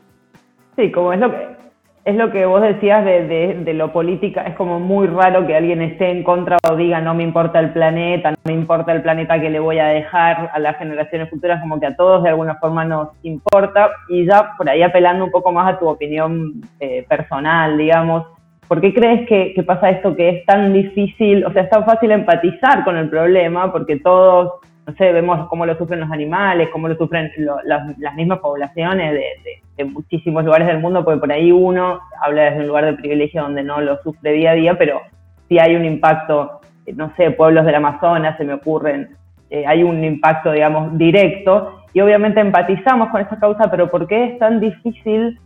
Sí, 0.77 0.91
como 0.91 1.13
es 1.13 1.21
lo 1.21 1.31
que, 1.31 1.57
es 2.05 2.17
lo 2.17 2.33
que 2.33 2.47
vos 2.47 2.61
decías 2.61 3.05
de, 3.05 3.61
de, 3.65 3.75
lo 3.75 3.93
política, 3.93 4.43
es 4.43 4.57
como 4.57 4.81
muy 4.81 5.07
raro 5.07 5.47
que 5.47 5.55
alguien 5.55 5.83
esté 5.83 6.11
en 6.11 6.25
contra 6.25 6.59
o 6.69 6.75
diga 6.75 7.01
no 7.01 7.15
me 7.15 7.23
importa 7.23 7.61
el 7.61 7.71
planeta, 7.71 8.33
no 8.33 8.37
me 8.45 8.55
importa 8.55 8.93
el 8.93 9.03
planeta 9.03 9.41
que 9.41 9.51
le 9.51 9.61
voy 9.61 9.79
a 9.79 9.87
dejar 9.87 10.51
a 10.53 10.59
las 10.59 10.77
generaciones 10.79 11.31
futuras, 11.31 11.61
como 11.61 11.79
que 11.79 11.87
a 11.87 11.95
todos 11.95 12.25
de 12.25 12.31
alguna 12.31 12.57
forma 12.57 12.85
nos 12.85 13.11
importa. 13.23 13.91
Y 14.09 14.27
ya 14.27 14.51
por 14.57 14.69
ahí 14.69 14.83
apelando 14.83 15.25
un 15.25 15.31
poco 15.31 15.53
más 15.53 15.75
a 15.75 15.79
tu 15.79 15.89
opinión 15.89 16.63
eh, 16.81 17.07
personal, 17.09 17.79
digamos, 17.79 18.27
¿por 18.67 18.81
qué 18.81 18.93
crees 18.93 19.29
que, 19.29 19.53
que 19.55 19.63
pasa 19.63 19.91
esto 19.91 20.17
que 20.17 20.29
es 20.29 20.47
tan 20.47 20.73
difícil, 20.73 21.45
o 21.45 21.53
sea, 21.53 21.63
es 21.63 21.71
tan 21.71 21.85
fácil 21.85 22.11
empatizar 22.11 22.83
con 22.83 22.97
el 22.97 23.09
problema? 23.09 23.71
Porque 23.71 24.01
todos 24.01 24.55
no 24.87 24.95
sé, 24.95 25.13
vemos 25.13 25.47
cómo 25.49 25.65
lo 25.65 25.79
sufren 25.79 26.01
los 26.01 26.11
animales, 26.11 26.69
cómo 26.73 26.89
lo 26.89 26.97
sufren 26.97 27.31
las, 27.65 28.15
mismas 28.17 28.41
poblaciones 28.41 29.13
de, 29.13 29.62
muchísimos 29.85 30.45
lugares 30.45 30.69
del 30.69 30.81
mundo, 30.81 31.05
porque 31.05 31.21
por 31.21 31.33
ahí 31.33 31.51
uno 31.51 32.01
habla 32.25 32.45
desde 32.45 32.61
un 32.61 32.69
lugar 32.69 32.85
de 32.85 32.93
privilegio 32.95 33.43
donde 33.43 33.63
no 33.63 33.81
lo 33.81 34.01
sufre 34.03 34.33
día 34.33 34.53
a 34.53 34.55
día, 34.55 34.79
pero 34.79 35.01
sí 35.49 35.59
hay 35.59 35.75
un 35.75 35.85
impacto, 35.85 36.61
no 36.95 37.13
sé, 37.17 37.31
pueblos 37.31 37.65
del 37.65 37.75
Amazonas 37.75 38.37
se 38.37 38.45
me 38.45 38.55
ocurren, 38.55 39.17
eh, 39.51 39.65
hay 39.67 39.83
un 39.83 40.03
impacto, 40.05 40.53
digamos, 40.53 40.97
directo, 40.97 41.81
y 41.93 42.01
obviamente 42.01 42.41
empatizamos 42.41 43.09
con 43.11 43.21
esa 43.21 43.39
causa, 43.39 43.71
pero 43.71 43.91
¿por 43.91 44.07
qué 44.07 44.25
es 44.25 44.39
tan 44.39 44.61
difícil 44.61 45.39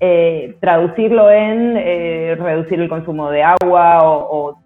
eh, 0.00 0.56
traducirlo 0.60 1.30
en 1.30 1.74
eh, 1.76 2.36
reducir 2.38 2.80
el 2.80 2.88
consumo 2.88 3.30
de 3.30 3.42
agua 3.42 4.00
o 4.02 4.58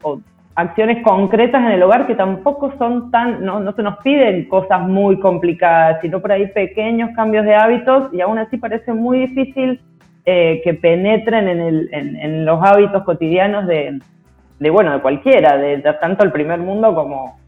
acciones 0.60 1.02
concretas 1.02 1.62
en 1.62 1.72
el 1.72 1.82
hogar 1.82 2.06
que 2.06 2.14
tampoco 2.14 2.72
son 2.78 3.10
tan, 3.10 3.44
no, 3.44 3.60
no 3.60 3.72
se 3.74 3.82
nos 3.82 3.98
piden 3.98 4.48
cosas 4.48 4.82
muy 4.82 5.18
complicadas, 5.18 6.00
sino 6.02 6.20
por 6.20 6.32
ahí 6.32 6.46
pequeños 6.48 7.10
cambios 7.16 7.44
de 7.44 7.54
hábitos 7.54 8.12
y 8.12 8.20
aún 8.20 8.38
así 8.38 8.56
parece 8.56 8.92
muy 8.92 9.26
difícil 9.26 9.80
eh, 10.26 10.60
que 10.62 10.74
penetren 10.74 11.48
en, 11.48 11.60
el, 11.60 11.88
en, 11.92 12.44
los 12.44 12.60
hábitos 12.62 13.02
cotidianos 13.04 13.66
de, 13.66 13.98
de, 14.58 14.70
bueno, 14.70 14.92
de 14.92 15.00
cualquiera, 15.00 15.56
de, 15.56 15.78
tanto 16.00 16.24
el 16.24 16.32
primer 16.32 16.58
mundo 16.58 16.94
como, 16.94 17.40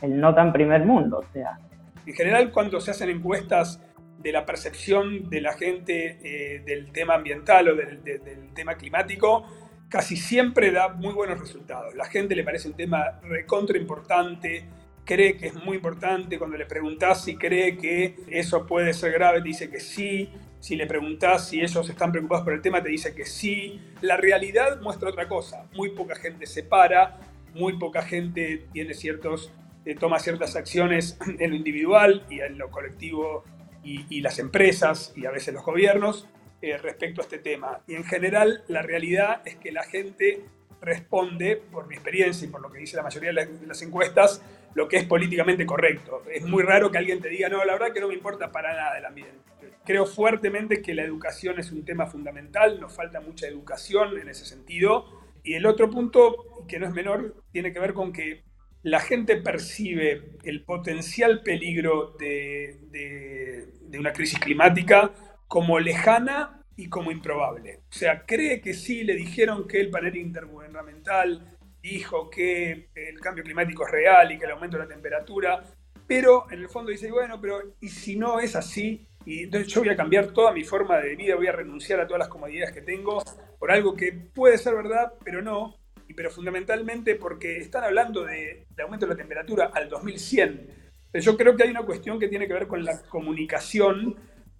el 0.00 0.18
no 0.18 0.34
tan 0.34 0.52
primer 0.52 0.84
mundo. 0.84 1.18
O 1.18 1.32
sea. 1.32 1.58
En 2.06 2.14
general, 2.14 2.50
cuando 2.50 2.80
se 2.80 2.90
hacen 2.90 3.10
encuestas 3.10 3.82
de 4.18 4.32
la 4.32 4.46
percepción 4.46 5.28
de 5.28 5.40
la 5.40 5.52
gente 5.52 6.18
eh, 6.24 6.62
del 6.64 6.90
tema 6.90 7.14
ambiental 7.14 7.68
o 7.68 7.76
del, 7.76 8.02
del 8.02 8.54
tema 8.54 8.74
climático, 8.74 9.44
casi 9.88 10.16
siempre 10.16 10.70
da 10.70 10.88
muy 10.88 11.14
buenos 11.14 11.38
resultados. 11.38 11.94
La 11.94 12.06
gente 12.06 12.34
le 12.34 12.44
parece 12.44 12.68
un 12.68 12.74
tema 12.74 13.20
recontra 13.22 13.78
importante, 13.78 14.64
cree 15.04 15.36
que 15.36 15.46
es 15.46 15.54
muy 15.54 15.76
importante. 15.76 16.38
Cuando 16.38 16.56
le 16.56 16.66
preguntas 16.66 17.24
si 17.24 17.36
cree 17.36 17.76
que 17.76 18.16
eso 18.28 18.66
puede 18.66 18.92
ser 18.92 19.12
grave, 19.12 19.40
te 19.40 19.48
dice 19.48 19.70
que 19.70 19.80
sí. 19.80 20.30
Si 20.60 20.74
le 20.74 20.86
preguntas 20.86 21.48
si 21.48 21.60
ellos 21.60 21.88
están 21.88 22.10
preocupados 22.10 22.44
por 22.44 22.52
el 22.52 22.60
tema, 22.60 22.82
te 22.82 22.88
dice 22.88 23.14
que 23.14 23.24
sí. 23.24 23.80
La 24.00 24.16
realidad 24.16 24.80
muestra 24.80 25.10
otra 25.10 25.28
cosa. 25.28 25.66
Muy 25.74 25.90
poca 25.90 26.16
gente 26.16 26.46
se 26.46 26.64
para, 26.64 27.18
muy 27.54 27.78
poca 27.78 28.02
gente 28.02 28.66
tiene 28.72 28.94
ciertos, 28.94 29.52
eh, 29.84 29.94
toma 29.94 30.18
ciertas 30.18 30.56
acciones 30.56 31.18
en 31.38 31.50
lo 31.50 31.56
individual 31.56 32.26
y 32.28 32.40
en 32.40 32.58
lo 32.58 32.70
colectivo 32.70 33.44
y 33.88 34.20
las 34.20 34.40
empresas 34.40 35.12
y 35.14 35.26
a 35.26 35.30
veces 35.30 35.54
los 35.54 35.64
gobiernos. 35.64 36.26
Eh, 36.62 36.78
respecto 36.78 37.20
a 37.20 37.24
este 37.24 37.38
tema. 37.38 37.80
Y 37.86 37.96
en 37.96 38.04
general 38.04 38.64
la 38.66 38.80
realidad 38.80 39.42
es 39.44 39.56
que 39.56 39.70
la 39.70 39.82
gente 39.82 40.42
responde, 40.80 41.56
por 41.56 41.86
mi 41.86 41.96
experiencia 41.96 42.48
y 42.48 42.50
por 42.50 42.62
lo 42.62 42.70
que 42.72 42.78
dice 42.78 42.96
la 42.96 43.02
mayoría 43.02 43.30
de 43.30 43.66
las 43.66 43.82
encuestas, 43.82 44.42
lo 44.74 44.88
que 44.88 44.96
es 44.96 45.04
políticamente 45.04 45.66
correcto. 45.66 46.22
Es 46.32 46.44
muy 46.44 46.62
raro 46.62 46.90
que 46.90 46.96
alguien 46.96 47.20
te 47.20 47.28
diga, 47.28 47.50
no, 47.50 47.62
la 47.62 47.74
verdad 47.74 47.92
que 47.92 48.00
no 48.00 48.08
me 48.08 48.14
importa 48.14 48.52
para 48.52 48.74
nada 48.74 48.98
el 48.98 49.04
ambiente. 49.04 49.36
Creo 49.84 50.06
fuertemente 50.06 50.80
que 50.80 50.94
la 50.94 51.02
educación 51.02 51.60
es 51.60 51.72
un 51.72 51.84
tema 51.84 52.06
fundamental, 52.06 52.80
nos 52.80 52.94
falta 52.94 53.20
mucha 53.20 53.46
educación 53.46 54.18
en 54.18 54.30
ese 54.30 54.46
sentido. 54.46 55.04
Y 55.44 55.54
el 55.54 55.66
otro 55.66 55.90
punto, 55.90 56.64
que 56.66 56.78
no 56.78 56.86
es 56.86 56.92
menor, 56.92 57.34
tiene 57.52 57.74
que 57.74 57.80
ver 57.80 57.92
con 57.92 58.14
que 58.14 58.44
la 58.82 59.00
gente 59.00 59.36
percibe 59.36 60.38
el 60.44 60.64
potencial 60.64 61.42
peligro 61.42 62.16
de, 62.18 62.78
de 62.90 63.98
una 63.98 64.14
crisis 64.14 64.38
climática 64.38 65.12
como 65.48 65.78
lejana 65.78 66.62
y 66.76 66.88
como 66.88 67.10
improbable. 67.10 67.80
O 67.88 67.92
sea, 67.92 68.24
cree 68.26 68.60
que 68.60 68.74
sí, 68.74 69.04
le 69.04 69.14
dijeron 69.14 69.66
que 69.66 69.80
el 69.80 69.90
panel 69.90 70.16
intergubernamental 70.16 71.56
dijo 71.82 72.28
que 72.28 72.88
el 72.94 73.20
cambio 73.20 73.44
climático 73.44 73.86
es 73.86 73.92
real 73.92 74.32
y 74.32 74.38
que 74.38 74.44
el 74.44 74.52
aumento 74.52 74.76
de 74.76 74.84
la 74.84 74.88
temperatura, 74.88 75.62
pero 76.06 76.50
en 76.50 76.60
el 76.60 76.68
fondo 76.68 76.90
dice, 76.90 77.10
bueno, 77.10 77.40
pero 77.40 77.74
¿y 77.80 77.88
si 77.88 78.16
no 78.16 78.40
es 78.40 78.56
así? 78.56 79.06
Y 79.24 79.44
entonces 79.44 79.72
yo 79.72 79.80
voy 79.80 79.90
a 79.90 79.96
cambiar 79.96 80.28
toda 80.28 80.52
mi 80.52 80.64
forma 80.64 80.98
de 80.98 81.16
vida, 81.16 81.34
voy 81.34 81.48
a 81.48 81.52
renunciar 81.52 82.00
a 82.00 82.06
todas 82.06 82.20
las 82.20 82.28
comodidades 82.28 82.74
que 82.74 82.82
tengo 82.82 83.22
por 83.58 83.70
algo 83.70 83.94
que 83.94 84.12
puede 84.12 84.58
ser 84.58 84.74
verdad, 84.74 85.14
pero 85.24 85.42
no, 85.42 85.76
y 86.06 86.14
pero 86.14 86.30
fundamentalmente 86.30 87.16
porque 87.16 87.58
están 87.58 87.84
hablando 87.84 88.24
de, 88.24 88.66
de 88.68 88.82
aumento 88.82 89.06
de 89.06 89.12
la 89.12 89.16
temperatura 89.16 89.70
al 89.72 89.88
2100. 89.88 90.68
yo 91.14 91.36
creo 91.36 91.56
que 91.56 91.64
hay 91.64 91.70
una 91.70 91.84
cuestión 91.84 92.20
que 92.20 92.28
tiene 92.28 92.46
que 92.46 92.52
ver 92.52 92.66
con 92.66 92.84
la 92.84 93.00
comunicación 93.02 94.16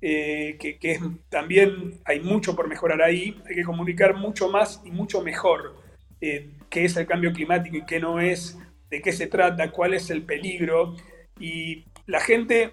eh, 0.09 0.57
que, 0.61 1.01
también 1.29 2.01
hay 2.05 2.21
mucho 2.21 2.55
por 2.55 2.69
mejorar 2.69 3.03
ahí, 3.03 3.43
hay 3.49 3.57
que 3.57 3.65
comunicar 3.65 4.15
mucho 4.15 4.49
más 4.49 4.81
y 4.85 4.93
mucho 4.93 5.21
mejor 5.21 5.83
eh, 6.21 6.53
qué 6.71 6.85
es 6.85 6.97
el 6.97 7.09
cambio 7.09 7.33
climático 7.33 7.77
y 7.77 7.85
qué 7.85 7.99
no 7.99 8.21
es, 8.21 8.57
de 8.89 9.03
qué 9.03 9.11
se 9.11 9.27
trata, 9.27 9.73
cuál 9.73 9.95
es 9.95 10.11
el 10.11 10.23
peligro. 10.23 10.95
Y 11.41 11.87
la 12.07 12.21
gente 12.21 12.71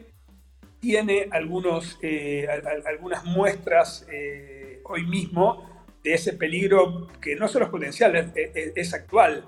tiene 0.79 1.27
algunos, 1.31 1.97
eh, 2.03 2.47
algunas 2.85 3.25
muestras 3.25 4.05
eh, 4.11 4.81
hoy 4.83 5.03
mismo 5.07 5.83
de 6.03 6.13
ese 6.13 6.33
peligro 6.33 7.07
que 7.19 7.35
no 7.35 7.47
solo 7.47 7.65
es 7.65 7.71
potencial, 7.71 8.31
es, 8.35 8.93
actual. 8.93 9.43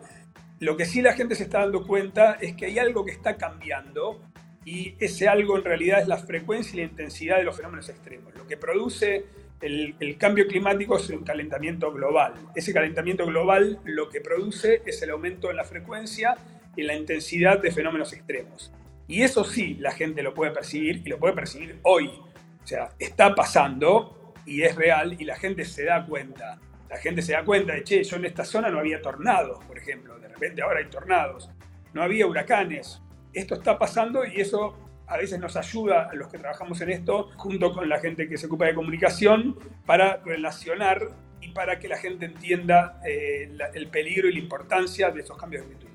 Lo 0.59 0.75
que 0.75 0.85
sí 0.85 1.03
la 1.03 1.13
gente 1.13 1.35
se 1.35 1.43
está 1.43 1.59
dando 1.59 1.85
cuenta 1.85 2.39
es 2.41 2.55
que 2.55 2.65
hay 2.65 2.79
algo 2.79 3.05
que 3.05 3.11
está 3.11 3.37
cambiando 3.37 4.21
y 4.65 4.95
ese 5.00 5.27
algo 5.27 5.57
en 5.57 5.63
realidad 5.63 6.01
es 6.01 6.07
la 6.07 6.17
frecuencia 6.17 6.74
y 6.74 6.77
la 6.77 6.91
intensidad 6.91 7.38
de 7.38 7.43
los 7.43 7.55
fenómenos 7.55 7.88
extremos. 7.88 8.34
Lo 8.36 8.48
que 8.48 8.57
produce 8.57 9.25
el, 9.62 10.17
cambio 10.17 10.48
climático 10.48 10.98
es 10.98 11.10
un 11.10 11.24
calentamiento 11.24 11.91
global. 11.91 12.34
Ese 12.55 12.74
calentamiento 12.74 13.25
global 13.25 13.79
lo 13.86 14.10
que 14.10 14.22
produce 14.22 14.81
es 14.86 15.01
el 15.03 15.12
aumento 15.12 15.51
en 15.51 15.57
la 15.57 15.63
frecuencia 15.63 16.36
y 16.75 16.81
la 16.81 16.95
intensidad 16.95 17.60
de 17.60 17.72
fenómenos 17.72 18.12
extremos. 18.13 18.74
Y 19.07 19.22
eso 19.22 19.43
sí, 19.43 19.75
la 19.79 19.91
gente 19.91 20.24
lo 20.24 20.34
puede 20.34 20.51
percibir 20.51 21.01
y 21.05 21.10
lo 21.10 21.19
puede 21.19 21.36
percibir 21.36 21.79
hoy. 21.84 22.07
O 22.07 22.67
sea, 22.67 22.89
está 22.98 23.36
pasando 23.36 24.34
y 24.48 24.63
es 24.63 24.75
real 24.75 25.15
y 25.19 25.25
la 25.25 25.36
gente 25.36 25.63
se 25.63 25.86
da 25.86 26.05
cuenta. 26.05 26.60
La 26.89 26.98
gente 26.98 27.22
se 27.22 27.34
da 27.34 27.43
cuenta 27.43 27.74
de, 27.74 27.84
che, 27.84 28.03
yo 28.03 28.17
en 28.17 28.25
esta 28.25 28.43
zona 28.43 28.69
no 28.69 28.79
había 28.79 29.01
tornados, 29.01 29.63
por 29.65 29.77
ejemplo. 29.77 30.17
De 30.17 30.27
repente 30.27 30.63
ahora 30.63 30.79
hay 30.79 30.89
tornados. 30.89 31.50
No 31.93 32.01
había 32.01 32.25
huracanes. 32.25 33.01
Esto 33.35 33.55
está 33.55 33.77
pasando 33.77 34.25
y 34.25 34.39
eso 34.39 34.75
a 35.07 35.17
veces 35.17 35.39
nos 35.39 35.55
ayuda 35.55 36.09
a 36.09 36.15
los 36.15 36.29
que 36.29 36.39
trabajamos 36.39 36.81
en 36.81 36.89
esto, 36.89 37.29
junto 37.35 37.73
con 37.73 37.87
la 37.87 37.99
gente 37.99 38.27
que 38.27 38.37
se 38.37 38.47
ocupa 38.47 38.65
de 38.65 38.73
comunicación, 38.73 39.59
para 39.85 40.17
relacionar 40.25 41.09
y 41.41 41.49
para 41.49 41.77
que 41.77 41.87
la 41.87 41.97
gente 41.97 42.25
entienda 42.25 42.99
eh, 43.05 43.55
el 43.73 43.87
peligro 43.89 44.29
y 44.29 44.33
la 44.33 44.39
importancia 44.39 45.11
de 45.11 45.21
esos 45.21 45.37
cambios 45.37 45.67
de 45.67 45.73
actitud. 45.73 45.93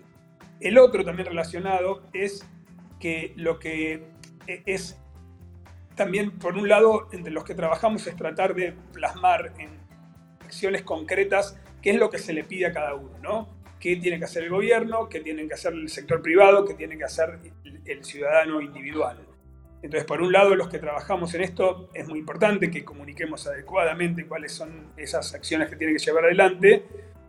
El 0.61 0.78
otro 0.78 1.04
también 1.04 1.26
relacionado 1.26 2.02
es 2.12 2.47
que 3.00 3.32
lo 3.37 3.59
que 3.59 4.04
e, 4.47 4.62
es 4.66 5.00
también, 5.97 6.38
por 6.38 6.56
un 6.56 6.68
lado, 6.68 7.09
entre 7.12 7.32
los 7.32 7.44
que 7.44 7.54
trabajamos 7.54 8.06
es 8.06 8.16
tratar 8.16 8.54
de 8.54 8.73
plasmar 8.92 9.54
en 9.59 9.70
acciones 10.44 10.82
concretas 10.82 11.59
qué 11.82 11.90
es 11.90 11.97
lo 11.97 12.11
que 12.11 12.18
se 12.18 12.32
le 12.32 12.44
pide 12.44 12.66
a 12.66 12.73
cada 12.73 12.94
uno, 12.94 13.18
¿no? 13.23 13.60
¿Qué 13.81 13.97
tiene 13.97 14.19
que 14.19 14.27
hacer 14.27 14.45
el 14.45 14.51
gobierno? 14.51 15.09
¿Qué 15.09 15.21
tiene 15.21 15.49
que 15.49 15.55
hacer 15.55 15.73
el 15.73 15.89
sector 15.89 16.21
privado? 16.21 16.67
¿Qué 16.67 16.75
tiene 16.75 16.99
que 16.99 17.05
hacer 17.05 17.39
el 17.87 18.05
ciudadano 18.05 18.61
individual? 18.61 19.19
Entonces, 19.83 20.07
por 20.07 20.21
un 20.21 20.31
lado, 20.31 20.55
los 20.55 20.69
que 20.69 20.79
trabajamos 20.79 21.33
en 21.35 21.41
esto, 21.41 21.89
es 21.95 22.07
muy 22.07 22.19
importante 22.19 22.71
que 22.71 22.85
comuniquemos 22.85 23.47
adecuadamente 23.47 24.27
cuáles 24.27 24.53
son 24.53 24.93
esas 24.99 25.35
acciones 25.35 25.71
que 25.71 25.77
tienen 25.77 25.97
que 25.97 26.05
llevar 26.05 26.25
adelante 26.25 26.85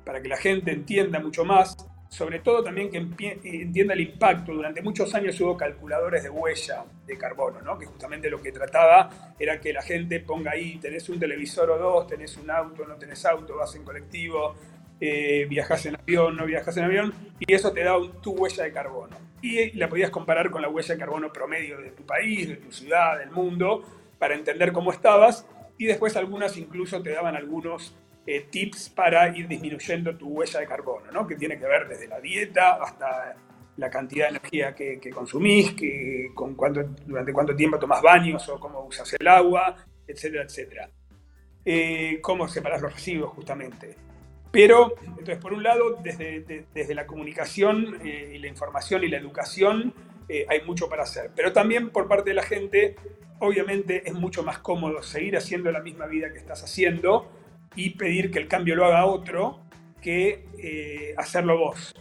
para 0.05 0.21
que 0.21 0.27
la 0.27 0.35
gente 0.35 0.71
entienda 0.71 1.21
mucho 1.21 1.45
más 1.45 1.77
sobre 2.11 2.39
todo 2.39 2.61
también 2.61 2.91
que 2.91 2.97
entienda 2.97 3.93
el 3.93 4.01
impacto. 4.01 4.51
Durante 4.51 4.81
muchos 4.81 5.15
años 5.15 5.39
hubo 5.39 5.55
calculadores 5.55 6.23
de 6.23 6.29
huella 6.29 6.83
de 7.07 7.17
carbono, 7.17 7.61
¿no? 7.61 7.79
que 7.79 7.85
justamente 7.85 8.29
lo 8.29 8.41
que 8.41 8.51
trataba 8.51 9.33
era 9.39 9.61
que 9.61 9.71
la 9.71 9.81
gente 9.81 10.19
ponga 10.19 10.51
ahí, 10.51 10.77
tenés 10.77 11.07
un 11.07 11.17
televisor 11.17 11.69
o 11.69 11.77
dos, 11.77 12.07
tenés 12.07 12.35
un 12.35 12.51
auto, 12.51 12.85
no 12.85 12.95
tenés 12.95 13.25
auto, 13.25 13.55
vas 13.55 13.73
en 13.75 13.85
colectivo, 13.85 14.55
eh, 15.01 15.47
viajas 15.49 15.85
en 15.87 15.95
avión, 15.95 16.37
no 16.37 16.45
viajas 16.45 16.77
en 16.77 16.83
avión, 16.83 17.13
y 17.39 17.53
eso 17.53 17.73
te 17.73 17.83
da 17.83 17.95
tu 18.21 18.33
huella 18.33 18.63
de 18.63 18.71
carbono. 18.71 19.17
Y 19.41 19.71
la 19.71 19.89
podías 19.89 20.11
comparar 20.11 20.51
con 20.51 20.61
la 20.61 20.69
huella 20.69 20.93
de 20.93 20.99
carbono 20.99 21.33
promedio 21.33 21.81
de 21.81 21.89
tu 21.89 22.05
país, 22.05 22.47
de 22.47 22.57
tu 22.57 22.71
ciudad, 22.71 23.17
del 23.17 23.31
mundo, 23.31 23.83
para 24.19 24.35
entender 24.35 24.71
cómo 24.71 24.91
estabas, 24.91 25.47
y 25.79 25.85
después 25.85 26.15
algunas 26.15 26.55
incluso 26.57 27.01
te 27.01 27.09
daban 27.09 27.35
algunos 27.35 27.95
eh, 28.27 28.45
tips 28.51 28.89
para 28.89 29.35
ir 29.35 29.47
disminuyendo 29.47 30.15
tu 30.15 30.27
huella 30.27 30.59
de 30.59 30.67
carbono, 30.67 31.11
¿no? 31.11 31.25
que 31.25 31.35
tiene 31.35 31.57
que 31.57 31.65
ver 31.65 31.87
desde 31.87 32.07
la 32.07 32.19
dieta 32.19 32.73
hasta 32.73 33.35
la 33.77 33.89
cantidad 33.89 34.25
de 34.25 34.37
energía 34.37 34.75
que, 34.75 35.09
consumís, 35.11 35.71
que, 35.71 36.29
con 36.35 36.53
cuánto, 36.53 36.83
durante 37.07 37.33
cuánto 37.33 37.55
tiempo 37.55 37.79
tomas 37.79 38.03
baños 38.03 38.47
o 38.49 38.59
cómo 38.59 38.85
usas 38.85 39.11
el 39.19 39.27
agua, 39.27 39.75
etcétera, 40.05 40.43
etcétera. 40.43 40.89
Eh, 41.65 42.19
cómo 42.21 42.47
separas 42.47 42.83
los 42.83 42.93
residuos 42.93 43.31
justamente. 43.31 43.95
Pero, 44.51 44.95
entonces, 45.01 45.37
por 45.37 45.53
un 45.53 45.63
lado, 45.63 45.97
desde, 46.03 46.65
desde 46.73 46.95
la 46.95 47.07
comunicación 47.07 47.99
eh, 48.03 48.33
y 48.35 48.39
la 48.39 48.47
información 48.47 49.03
y 49.03 49.07
la 49.07 49.17
educación 49.17 49.93
hay 50.47 50.61
mucho 50.61 50.87
para 50.87 51.03
hacer. 51.03 51.31
Pero 51.35 51.51
también 51.51 51.89
por 51.89 52.07
parte 52.07 52.29
de 52.29 52.35
la 52.35 52.43
gente, 52.43 52.95
obviamente 53.39 54.03
es 54.07 54.13
mucho 54.13 54.43
más 54.43 54.59
cómodo 54.59 55.03
seguir 55.03 55.35
haciendo 55.35 55.69
la 55.73 55.81
misma 55.81 56.05
vida 56.05 56.31
que 56.31 56.37
estás 56.37 56.63
haciendo, 56.63 57.29
y 57.75 57.91
pedir 57.91 58.31
que 58.31 58.39
el 58.39 58.47
cambio 58.47 58.75
lo 58.75 58.85
haga 58.85 59.05
otro 59.05 59.61
que 60.01 60.45
eh, 60.57 61.13
hacerlo 61.17 61.57
vos. 61.57 61.93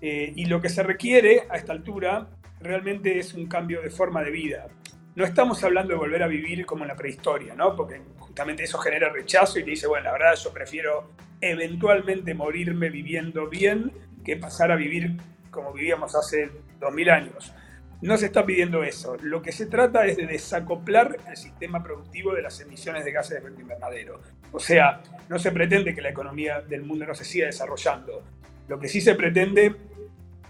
Eh, 0.00 0.32
y 0.36 0.46
lo 0.46 0.60
que 0.60 0.68
se 0.68 0.82
requiere 0.82 1.44
a 1.50 1.56
esta 1.56 1.72
altura 1.72 2.28
realmente 2.60 3.18
es 3.18 3.34
un 3.34 3.46
cambio 3.46 3.82
de 3.82 3.90
forma 3.90 4.22
de 4.22 4.30
vida. 4.30 4.68
No 5.16 5.24
estamos 5.24 5.64
hablando 5.64 5.94
de 5.94 5.98
volver 5.98 6.22
a 6.22 6.28
vivir 6.28 6.64
como 6.64 6.84
en 6.84 6.88
la 6.88 6.96
prehistoria, 6.96 7.54
¿no? 7.54 7.74
Porque 7.74 8.00
justamente 8.18 8.62
eso 8.62 8.78
genera 8.78 9.08
rechazo 9.08 9.58
y 9.58 9.64
te 9.64 9.70
dice, 9.70 9.88
bueno, 9.88 10.04
la 10.04 10.12
verdad 10.12 10.34
yo 10.36 10.52
prefiero 10.52 11.10
eventualmente 11.40 12.34
morirme 12.34 12.90
viviendo 12.90 13.48
bien 13.48 13.92
que 14.24 14.36
pasar 14.36 14.72
a 14.72 14.76
vivir 14.76 15.16
como 15.50 15.72
vivíamos 15.72 16.14
hace 16.14 16.50
2000 16.80 17.10
años. 17.10 17.54
No 18.00 18.16
se 18.16 18.26
está 18.26 18.46
pidiendo 18.46 18.84
eso. 18.84 19.16
Lo 19.22 19.42
que 19.42 19.50
se 19.50 19.66
trata 19.66 20.06
es 20.06 20.16
de 20.16 20.26
desacoplar 20.26 21.16
el 21.28 21.36
sistema 21.36 21.82
productivo 21.82 22.32
de 22.32 22.42
las 22.42 22.60
emisiones 22.60 23.04
de 23.04 23.10
gases 23.12 23.30
de 23.32 23.38
efecto 23.38 23.60
invernadero. 23.60 24.20
O 24.52 24.60
sea, 24.60 25.02
no 25.28 25.38
se 25.38 25.50
pretende 25.50 25.94
que 25.94 26.00
la 26.00 26.10
economía 26.10 26.60
del 26.60 26.82
mundo 26.82 27.06
no 27.06 27.14
se 27.14 27.24
siga 27.24 27.46
desarrollando. 27.46 28.22
Lo 28.68 28.78
que 28.78 28.88
sí 28.88 29.00
se 29.00 29.16
pretende 29.16 29.74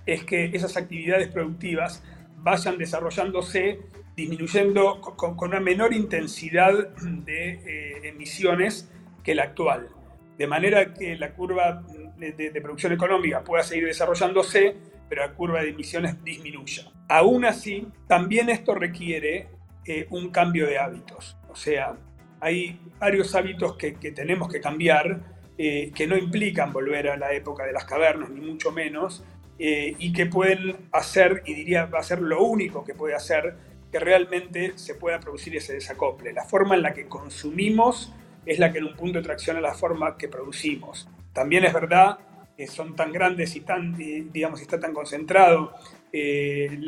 es 0.05 0.24
que 0.24 0.46
esas 0.53 0.77
actividades 0.77 1.29
productivas 1.29 2.03
vayan 2.37 2.77
desarrollándose 2.77 3.81
disminuyendo 4.14 5.01
con, 5.01 5.37
una 5.38 5.61
menor 5.61 5.94
intensidad 5.94 6.88
de 6.98 7.51
eh, 7.53 8.09
emisiones 8.09 8.90
que 9.22 9.35
la 9.35 9.44
actual. 9.44 9.88
De 10.38 10.46
manera 10.46 10.94
que 10.94 11.16
la 11.16 11.33
curva 11.33 11.83
de 12.16 12.61
producción 12.62 12.92
económica 12.92 13.42
pueda 13.42 13.62
seguir 13.62 13.87
desarrollándose, 13.87 14.77
pero 15.09 15.22
la 15.22 15.33
curva 15.33 15.62
de 15.62 15.70
emisiones 15.70 16.22
disminuya. 16.22 16.90
Aún 17.09 17.44
así, 17.44 17.88
también 18.07 18.51
esto 18.51 18.74
requiere 18.74 19.48
eh, 19.87 20.07
un 20.11 20.31
cambio 20.31 20.66
de 20.66 20.79
hábitos. 20.79 21.37
O 21.48 21.57
sea, 21.57 21.96
hay 22.40 22.79
varios 22.98 23.35
hábitos 23.35 23.77
que, 23.77 23.92
tenemos 23.92 24.48
que 24.53 24.61
cambiar 24.61 25.20
eh, 25.57 25.90
que 25.94 26.07
no 26.07 26.16
implican 26.16 26.72
volver 26.72 27.09
a 27.09 27.16
la 27.16 27.33
época 27.33 27.64
de 27.64 27.72
las 27.72 27.85
cavernas, 27.85 28.31
ni 28.31 28.40
mucho 28.40 28.70
menos, 28.70 29.24
eh, 29.59 29.96
y 29.98 30.12
que 30.12 30.27
pueden 30.27 30.77
hacer, 30.92 31.42
y 31.46 31.55
diría, 31.55 31.87
va 31.87 32.01
a 32.01 32.03
ser 32.03 32.20
lo 32.20 32.42
único 32.44 32.85
que 32.85 32.94
puede 32.94 33.14
hacer 33.14 33.57
que 33.90 33.98
realmente 33.98 34.74
se 34.77 34.94
pueda 34.94 35.18
producir 35.18 35.57
ese 35.57 35.72
desacople. 35.72 36.35
La 36.35 36.44
forma 36.44 36.74
en 36.74 36.83
la 36.83 36.92
que 36.92 37.07
consumimos 37.07 38.12
es 38.49 38.59
la 38.59 38.73
que 38.73 38.79
en 38.79 38.85
un 38.85 38.97
punto 38.97 39.21
tracciona 39.21 39.61
la 39.61 39.75
forma 39.75 40.17
que 40.17 40.27
producimos. 40.27 41.07
También 41.35 41.67
es 41.67 41.73
verdad 41.75 42.19
que 42.57 42.67
son 42.67 42.97
tan 42.97 43.13
grandes 43.13 43.55
y 43.55 43.61
tan, 43.61 43.95
digamos, 44.33 44.63
está 44.63 44.81
tan 44.81 44.95
concentrado 44.95 45.75
eh, 46.11 46.79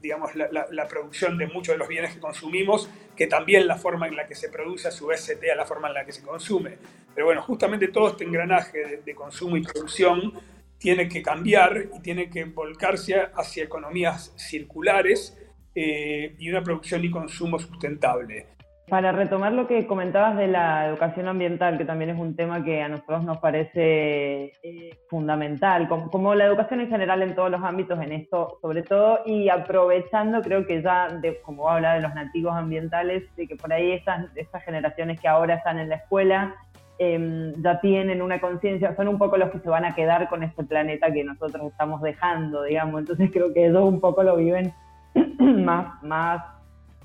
digamos, 0.00 0.30
la, 0.34 0.88
producción 0.88 1.36
de 1.36 1.46
muchos 1.46 1.74
de 1.74 1.78
los 1.78 1.88
bienes 1.88 2.14
que 2.14 2.20
consumimos, 2.20 2.88
que 3.14 3.26
también 3.26 3.66
la 3.66 3.76
forma 3.76 4.08
en 4.08 4.16
la 4.16 4.26
que 4.26 4.34
se 4.34 4.48
produce 4.48 4.88
a 4.88 4.90
su 4.90 5.06
vez 5.06 5.20
se 5.20 5.38
la 5.54 5.66
forma 5.66 5.88
en 5.88 5.94
la 5.94 6.04
que 6.06 6.12
se 6.12 6.22
consume. 6.22 6.78
Pero 7.14 7.26
bueno, 7.26 7.42
justamente 7.42 7.88
todo 7.88 8.08
este 8.08 8.24
engranaje 8.24 9.02
de, 9.04 9.14
consumo 9.14 9.58
y 9.58 9.62
producción 9.62 10.32
tiene 10.78 11.08
que 11.08 11.22
cambiar 11.22 11.88
y 11.94 12.00
tiene 12.00 12.30
que 12.30 12.44
volcarse 12.44 13.16
hacia 13.34 13.64
economías 13.64 14.32
circulares 14.36 15.38
eh, 15.74 16.34
y 16.38 16.48
una 16.48 16.62
producción 16.62 17.04
y 17.04 17.10
consumo 17.10 17.58
sustentable. 17.58 18.53
Para 18.88 19.12
retomar 19.12 19.52
lo 19.52 19.66
que 19.66 19.86
comentabas 19.86 20.36
de 20.36 20.46
la 20.46 20.86
educación 20.86 21.26
ambiental, 21.26 21.78
que 21.78 21.86
también 21.86 22.10
es 22.10 22.18
un 22.18 22.36
tema 22.36 22.62
que 22.62 22.82
a 22.82 22.88
nosotros 22.88 23.24
nos 23.24 23.38
parece 23.38 24.52
eh, 24.62 24.98
fundamental, 25.08 25.88
como, 25.88 26.34
la 26.34 26.44
educación 26.44 26.80
en 26.80 26.90
general 26.90 27.22
en 27.22 27.34
todos 27.34 27.50
los 27.50 27.62
ámbitos 27.62 27.98
en 28.02 28.12
esto, 28.12 28.58
sobre 28.60 28.82
todo, 28.82 29.20
y 29.24 29.48
aprovechando, 29.48 30.42
creo 30.42 30.66
que 30.66 30.82
ya, 30.82 31.08
de, 31.08 31.40
como 31.40 31.70
habla 31.70 31.94
de 31.94 32.02
los 32.02 32.14
nativos 32.14 32.52
ambientales, 32.52 33.24
de 33.36 33.46
que 33.46 33.56
por 33.56 33.72
ahí 33.72 33.92
estas, 33.92 34.26
estas 34.34 34.62
generaciones 34.64 35.18
que 35.18 35.28
ahora 35.28 35.54
están 35.54 35.78
en 35.78 35.88
la 35.88 35.96
escuela 35.96 36.54
em, 36.98 37.54
ya 37.62 37.80
tienen 37.80 38.20
una 38.20 38.38
conciencia, 38.38 38.94
son 38.96 39.08
un 39.08 39.16
poco 39.16 39.38
los 39.38 39.50
que 39.50 39.60
se 39.60 39.70
van 39.70 39.86
a 39.86 39.94
quedar 39.94 40.28
con 40.28 40.42
este 40.42 40.62
planeta 40.62 41.10
que 41.10 41.24
nosotros 41.24 41.72
estamos 41.72 42.02
dejando, 42.02 42.64
digamos, 42.64 43.00
entonces 43.00 43.30
creo 43.32 43.54
que 43.54 43.64
ellos 43.64 43.82
un 43.82 43.98
poco 43.98 44.22
lo 44.22 44.36
viven 44.36 44.74
más, 45.38 46.02
más 46.02 46.53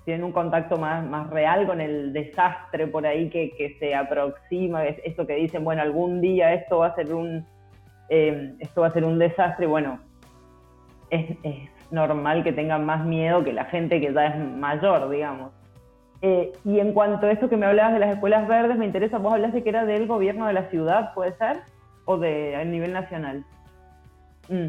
tienen 0.06 0.24
un 0.24 0.32
contacto 0.32 0.78
más, 0.78 1.06
más 1.06 1.30
real 1.30 1.68
con 1.68 1.82
el 1.82 2.14
desastre 2.14 2.88
por 2.88 3.06
ahí 3.06 3.30
que, 3.30 3.52
que 3.56 3.78
se 3.80 3.96
aproxima, 3.96 4.86
es 4.86 4.98
esto 5.04 5.28
que 5.28 5.36
dicen, 5.36 5.64
bueno, 5.64 5.82
algún 5.82 6.22
día 6.22 6.54
esto 6.54 6.80
va 6.80 6.88
a 6.88 6.96
ser 6.96 7.14
un, 7.14 7.46
eh, 8.10 8.56
esto 8.60 8.82
va 8.82 8.88
a 8.88 8.92
ser 8.92 9.06
un 9.06 9.20
desastre, 9.20 9.68
bueno, 9.68 10.00
es, 11.10 11.38
es, 11.44 11.70
normal 11.92 12.44
que 12.44 12.54
tengan 12.54 12.86
más 12.86 13.04
miedo 13.04 13.44
que 13.44 13.52
la 13.52 13.66
gente 13.66 14.00
que 14.00 14.14
ya 14.14 14.28
es 14.28 14.38
mayor, 14.38 15.10
digamos. 15.10 15.52
Eh, 16.22 16.52
y 16.64 16.80
en 16.80 16.94
cuanto 16.94 17.26
a 17.26 17.32
esto 17.32 17.50
que 17.50 17.58
me 17.58 17.66
hablabas 17.66 17.94
de 17.94 18.00
las 18.00 18.14
escuelas 18.14 18.48
verdes, 18.48 18.78
me 18.78 18.86
interesa, 18.86 19.18
vos 19.18 19.34
hablaste 19.34 19.64
que 19.64 19.70
era 19.70 19.86
del 19.86 20.06
gobierno 20.06 20.46
de 20.46 20.54
la 20.54 20.70
ciudad, 20.70 21.14
¿puede 21.16 21.34
ser? 21.38 21.62
¿O 22.06 22.18
de 22.18 22.56
a 22.56 22.64
nivel 22.64 22.94
nacional? 22.94 23.44
Mm. 24.50 24.68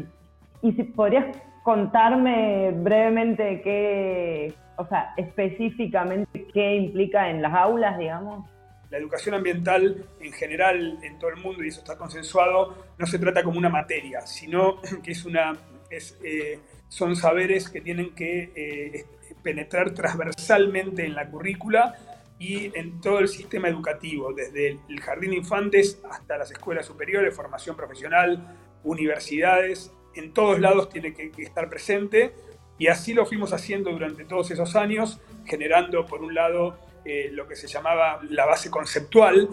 Y 0.63 0.71
si 0.73 0.83
podrías 0.83 1.25
contarme 1.63 2.71
brevemente 2.71 3.61
qué, 3.61 4.53
o 4.81 4.87
sea, 4.87 5.13
específicamente 5.17 6.47
qué 6.53 6.75
implica 6.75 7.29
en 7.29 7.41
las 7.41 7.53
aulas, 7.53 7.97
digamos? 7.97 8.45
La 8.89 8.97
educación 8.97 9.35
ambiental 9.35 10.05
en 10.19 10.33
general 10.33 10.99
en 11.01 11.17
todo 11.17 11.29
el 11.29 11.37
mundo, 11.37 11.63
y 11.63 11.69
eso 11.69 11.79
está 11.79 11.97
consensuado, 11.97 12.75
no 12.97 13.05
se 13.05 13.19
trata 13.19 13.43
como 13.43 13.57
una 13.57 13.69
materia, 13.69 14.21
sino 14.21 14.81
que 15.03 15.11
es 15.11 15.25
una, 15.25 15.55
eh, 15.89 16.59
son 16.87 17.15
saberes 17.15 17.69
que 17.69 17.81
tienen 17.81 18.13
que 18.13 18.51
eh, 18.55 19.05
penetrar 19.41 19.91
transversalmente 19.91 21.05
en 21.05 21.15
la 21.15 21.29
currícula 21.29 21.95
y 22.37 22.75
en 22.77 22.99
todo 22.99 23.19
el 23.19 23.27
sistema 23.27 23.67
educativo, 23.69 24.33
desde 24.33 24.79
el 24.89 24.99
jardín 24.99 25.29
de 25.29 25.37
infantes 25.37 26.01
hasta 26.09 26.37
las 26.37 26.51
escuelas 26.51 26.85
superiores, 26.87 27.35
formación 27.35 27.75
profesional, 27.75 28.57
universidades, 28.83 29.91
en 30.15 30.33
todos 30.33 30.59
lados 30.59 30.89
tiene 30.89 31.13
que, 31.13 31.31
estar 31.37 31.69
presente 31.69 32.33
y 32.81 32.87
así 32.87 33.13
lo 33.13 33.27
fuimos 33.27 33.53
haciendo 33.53 33.91
durante 33.91 34.25
todos 34.25 34.49
esos 34.49 34.75
años, 34.75 35.19
generando 35.45 36.03
por 36.03 36.23
un 36.23 36.33
lado 36.33 36.79
eh, 37.05 37.29
lo 37.31 37.47
que 37.47 37.55
se 37.55 37.67
llamaba 37.67 38.19
la 38.27 38.47
base 38.47 38.71
conceptual, 38.71 39.49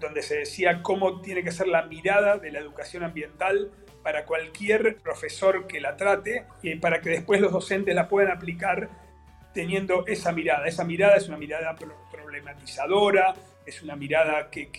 donde 0.00 0.22
se 0.22 0.38
decía 0.38 0.80
cómo 0.82 1.20
tiene 1.20 1.44
que 1.44 1.52
ser 1.52 1.68
la 1.68 1.82
mirada 1.82 2.38
de 2.38 2.50
la 2.50 2.60
educación 2.60 3.04
ambiental 3.04 3.70
para 4.02 4.24
cualquier 4.24 4.96
profesor 5.02 5.66
que 5.66 5.82
la 5.82 5.98
trate 5.98 6.46
y 6.62 6.76
para 6.76 7.02
que 7.02 7.10
después 7.10 7.42
los 7.42 7.52
docentes 7.52 7.94
la 7.94 8.08
puedan 8.08 8.32
aplicar 8.32 8.88
teniendo 9.52 10.06
esa 10.06 10.32
mirada. 10.32 10.66
Esa 10.66 10.84
mirada 10.84 11.16
es 11.16 11.28
una 11.28 11.36
mirada 11.36 11.76
problematizadora, 12.10 13.34
es 13.66 13.82
una 13.82 13.96
mirada 13.96 14.48
que, 14.48 14.70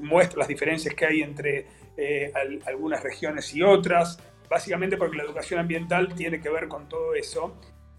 muestra 0.00 0.40
las 0.40 0.48
diferencias 0.48 0.94
que 0.94 1.06
hay 1.06 1.22
entre 1.22 1.66
eh, 1.96 2.30
algunas 2.66 3.02
regiones 3.02 3.54
y 3.54 3.62
otras, 3.62 4.18
básicamente 4.48 4.96
porque 4.96 5.16
la 5.16 5.24
educación 5.24 5.60
ambiental 5.60 6.14
tiene 6.14 6.40
que 6.40 6.48
ver 6.48 6.68
con 6.68 6.88
todo 6.88 7.14
eso, 7.14 7.54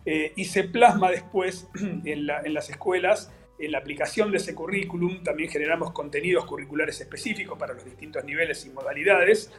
eh, 0.05 0.34
y 0.36 0.45
se 0.45 0.65
plasma 0.65 1.10
después 1.10 1.67
en, 2.05 2.27
las 2.27 2.69
escuelas. 2.69 3.34
En 3.58 3.71
la 3.71 3.79
aplicación 3.79 4.31
de 4.31 4.38
ese 4.38 4.53
currículum 4.53 5.23
también 5.23 5.49
generamos 5.49 5.91
contenidos 5.91 6.45
curriculares 6.45 6.99
específicos 6.99 7.58
para 7.58 7.73
los 7.73 7.86
distintos 7.86 8.23
niveles 8.23 8.65
y 8.65 8.69
modalidades. 8.69 9.51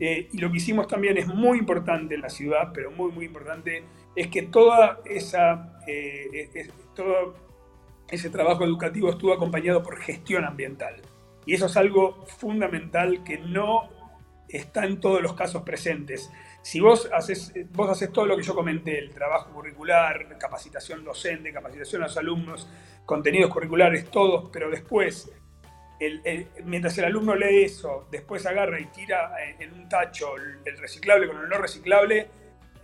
Eh, 0.00 0.28
y 0.32 0.38
lo 0.38 0.50
que 0.50 0.56
hicimos 0.56 0.88
también 0.88 1.16
es 1.18 1.28
muy 1.28 1.58
importante 1.58 2.16
en 2.16 2.20
la 2.20 2.28
ciudad, 2.28 2.72
pero 2.74 2.90
muy, 2.90 3.12
muy 3.12 3.26
importante, 3.26 3.84
es 4.16 4.26
que 4.26 4.42
toda 4.42 5.00
esa, 5.04 5.78
todo 6.96 7.36
ese 8.10 8.28
trabajo 8.28 8.64
educativo 8.64 9.10
estuvo 9.10 9.32
acompañado 9.32 9.84
por 9.84 9.98
gestión 9.98 10.44
ambiental. 10.44 11.00
Y 11.46 11.54
eso 11.54 11.66
es 11.66 11.76
algo 11.76 12.24
fundamental 12.26 13.22
que 13.22 13.38
no 13.38 13.88
está 14.48 14.84
en 14.84 15.00
todos 15.00 15.22
los 15.22 15.34
casos 15.34 15.62
presentes. 15.62 16.30
Si 16.62 16.80
vos 16.80 17.10
haces, 17.12 17.52
vos 17.72 17.90
haces 17.90 18.12
todo 18.12 18.26
lo 18.26 18.36
que 18.36 18.42
yo 18.42 18.54
comenté, 18.54 18.98
el 18.98 19.10
trabajo 19.10 19.52
curricular, 19.52 20.38
capacitación 20.38 21.04
docente, 21.04 21.52
capacitación 21.52 22.02
a 22.02 22.06
los 22.06 22.16
alumnos, 22.16 22.68
contenidos 23.04 23.50
curriculares, 23.50 24.10
todos, 24.10 24.50
pero 24.52 24.70
después, 24.70 25.30
mientras 26.64 26.96
el 26.98 27.04
alumno 27.04 27.34
lee 27.34 27.64
eso, 27.64 28.08
después 28.10 28.46
agarra 28.46 28.80
y 28.80 28.86
tira 28.86 29.32
en 29.58 29.72
un 29.72 29.88
tacho 29.88 30.36
el 30.36 30.78
reciclable 30.78 31.26
con 31.26 31.38
el 31.40 31.48
no 31.48 31.58
reciclable, 31.58 32.28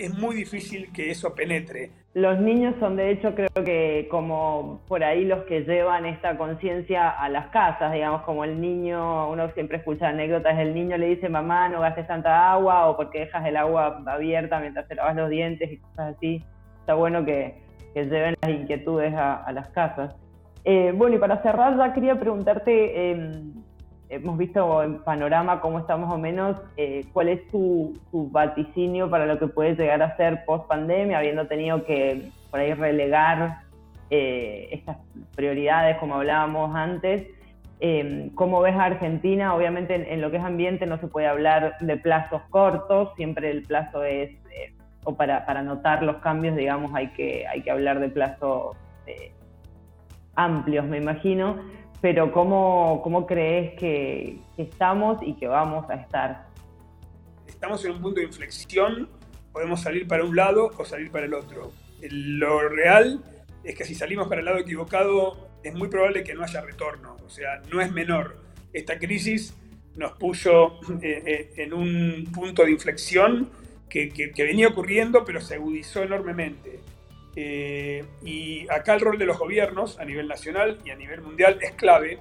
es 0.01 0.19
muy 0.19 0.35
difícil 0.35 0.91
que 0.93 1.11
eso 1.11 1.35
penetre. 1.35 1.91
Los 2.15 2.41
niños 2.41 2.75
son 2.81 2.97
de 2.97 3.11
hecho 3.11 3.35
creo 3.35 3.65
que 3.65 4.09
como 4.11 4.81
por 4.89 5.05
ahí 5.05 5.25
los 5.25 5.45
que 5.45 5.61
llevan 5.61 6.07
esta 6.07 6.37
conciencia 6.37 7.09
a 7.09 7.29
las 7.29 7.49
casas, 7.49 7.93
digamos, 7.93 8.23
como 8.23 8.43
el 8.45 8.61
niño, 8.61 9.31
uno 9.31 9.51
siempre 9.51 9.79
escucha 9.79 10.09
anécdotas, 10.09 10.59
el 10.59 10.75
niño 10.75 10.97
le 10.97 11.09
dice 11.09 11.29
mamá 11.29 11.69
no 11.69 11.81
gastes 11.81 12.09
tanta 12.09 12.53
agua 12.53 12.89
o 12.89 12.97
porque 12.97 13.21
dejas 13.21 13.47
el 13.47 13.57
agua 13.57 14.03
abierta 14.07 14.59
mientras 14.59 14.89
te 14.89 14.95
lavas 14.95 15.15
los 15.15 15.31
dientes 15.31 15.71
y 15.71 15.77
cosas 15.77 16.17
así. 16.17 16.43
Está 16.81 16.95
bueno 16.95 17.25
que, 17.25 17.63
lleven 17.95 18.35
las 18.41 18.51
inquietudes 18.51 19.15
a, 19.15 19.51
las 19.53 19.69
casas. 19.69 20.17
Eh, 20.65 20.93
bueno, 20.95 21.17
y 21.17 21.19
para 21.19 21.43
cerrar 21.43 21.77
ya 21.77 21.93
quería 21.93 22.19
preguntarte, 22.19 23.11
em, 23.11 23.60
hemos 24.11 24.37
visto 24.37 24.83
en 24.83 24.99
panorama 24.99 25.61
cómo 25.61 25.79
está 25.79 25.97
más 25.97 26.13
o 26.13 26.19
menos, 26.19 26.57
eh, 26.77 27.07
cuál 27.13 27.29
es 27.29 27.47
tu, 27.49 27.99
vaticinio 28.13 29.09
para 29.09 29.25
lo 29.25 29.39
que 29.39 29.47
puede 29.47 29.77
llegar 29.77 30.03
a 30.03 30.17
ser 30.17 30.45
post 30.45 30.67
pandemia, 30.67 31.19
habiendo 31.19 31.47
tenido 31.47 31.85
que 31.85 32.31
por 32.51 32.61
ahí 32.61 32.75
relegar 32.75 33.61
eh, 34.11 34.69
estas 34.73 34.99
prioridades 35.37 35.97
como 35.99 36.17
hablábamos 36.17 36.75
antes. 36.75 37.29
Eh, 37.79 38.31
¿Cómo 38.35 38.61
ves 38.61 38.75
a 38.75 38.85
Argentina? 38.85 39.55
Obviamente 39.55 40.13
en, 40.13 40.21
lo 40.21 40.31
que 40.31 40.39
es 40.39 40.45
ambiente 40.45 40.87
no 40.87 40.99
se 40.99 41.07
puede 41.07 41.29
hablar 41.29 41.77
de 41.81 41.97
plazos 41.97 42.43
cortos, 42.51 43.11
siempre 43.17 43.51
el 43.51 43.63
plazo 43.63 44.03
es, 44.03 44.31
o 45.05 45.15
para, 45.15 45.47
para 45.47 45.63
notar 45.63 46.03
los 46.03 46.17
cambios, 46.17 46.57
digamos, 46.57 46.93
hay 46.95 47.09
que, 47.13 47.47
hay 47.47 47.63
que 47.63 47.71
hablar 47.71 48.01
de 48.01 48.09
plazos 48.09 48.77
amplios, 50.35 50.87
me 50.87 50.99
imagino 50.99 51.57
pero 52.01 52.33
¿cómo, 52.33 53.01
cómo 53.03 53.27
crees 53.27 53.79
que, 53.79 54.39
estamos 54.57 55.19
y 55.23 55.35
que 55.35 55.47
vamos 55.47 55.89
a 55.91 55.95
estar? 55.95 56.47
Estamos 57.47 57.85
en 57.85 57.93
un 57.93 58.01
punto 58.01 58.21
de 58.21 58.27
inflexión, 58.27 59.09
podemos 59.53 59.83
salir 59.83 60.07
para 60.09 60.25
un 60.25 60.35
lado 60.35 60.71
o 60.77 60.85
salir 60.85 61.11
para 61.11 61.27
el 61.27 61.35
otro. 61.35 61.73
Lo 62.03 62.69
real 62.69 63.23
es 63.65 63.75
que 63.77 63.85
si 63.85 63.95
salimos 63.95 64.29
para 64.29 64.41
el 64.41 64.47
lado 64.47 64.59
equivocado, 64.59 65.51
es 65.63 65.75
muy 65.75 65.89
probable 65.89 66.25
que 66.25 66.35
no 66.35 66.43
haya 66.43 66.63
retorno, 66.63 67.17
o 67.25 67.29
sea, 67.29 67.61
no 67.71 67.81
es 67.81 67.93
menor. 67.93 68.39
Esta 68.73 68.99
crisis 68.99 69.55
nos 69.97 70.13
puso 70.13 70.81
eh, 71.03 71.23
eh, 71.27 71.53
en 71.57 71.75
un 71.75 72.29
punto 72.33 72.65
de 72.65 72.71
inflexión 72.71 73.51
que, 73.91 74.09
que 74.09 74.43
venía 74.45 74.69
ocurriendo, 74.69 75.25
pero 75.25 75.41
se 75.41 75.57
agudizó 75.57 76.03
enormemente. 76.03 76.81
Eh, 77.37 78.05
y 78.23 78.69
acá 78.69 78.95
el 78.95 79.01
rol 79.01 79.19
de 79.19 79.27
los 79.27 79.39
gobiernos 79.39 79.99
a 79.99 80.05
nivel 80.05 80.27
nacional 80.27 80.79
y 80.85 80.91
a 80.91 80.97
nivel 80.97 81.23
mundial 81.23 81.59
es 81.61 81.73
clave, 81.73 82.19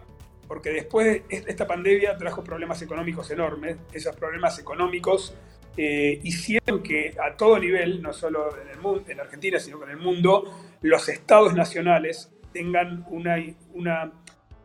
porque 0.47 0.69
después 0.69 1.27
de 1.27 1.43
esta 1.47 1.67
pandemia 1.67 2.17
trajo 2.17 2.43
problemas 2.43 2.81
económicos 2.81 3.29
enormes. 3.31 3.77
Esos 3.91 4.15
problemas 4.15 4.59
económicos 4.59 5.33
eh, 5.77 6.19
hicieron 6.23 6.83
que 6.83 7.15
a 7.23 7.35
todo 7.35 7.59
nivel, 7.59 8.01
no 8.01 8.13
solo 8.13 8.49
en, 8.61 8.69
el 8.69 8.79
mundo, 8.79 9.03
en 9.07 9.19
Argentina, 9.19 9.59
sino 9.59 9.83
en 9.83 9.91
el 9.91 9.97
mundo, 9.97 10.43
los 10.81 11.07
estados 11.09 11.53
nacionales 11.53 12.31
tengan 12.53 13.05
una, 13.09 13.37
una 13.73 14.11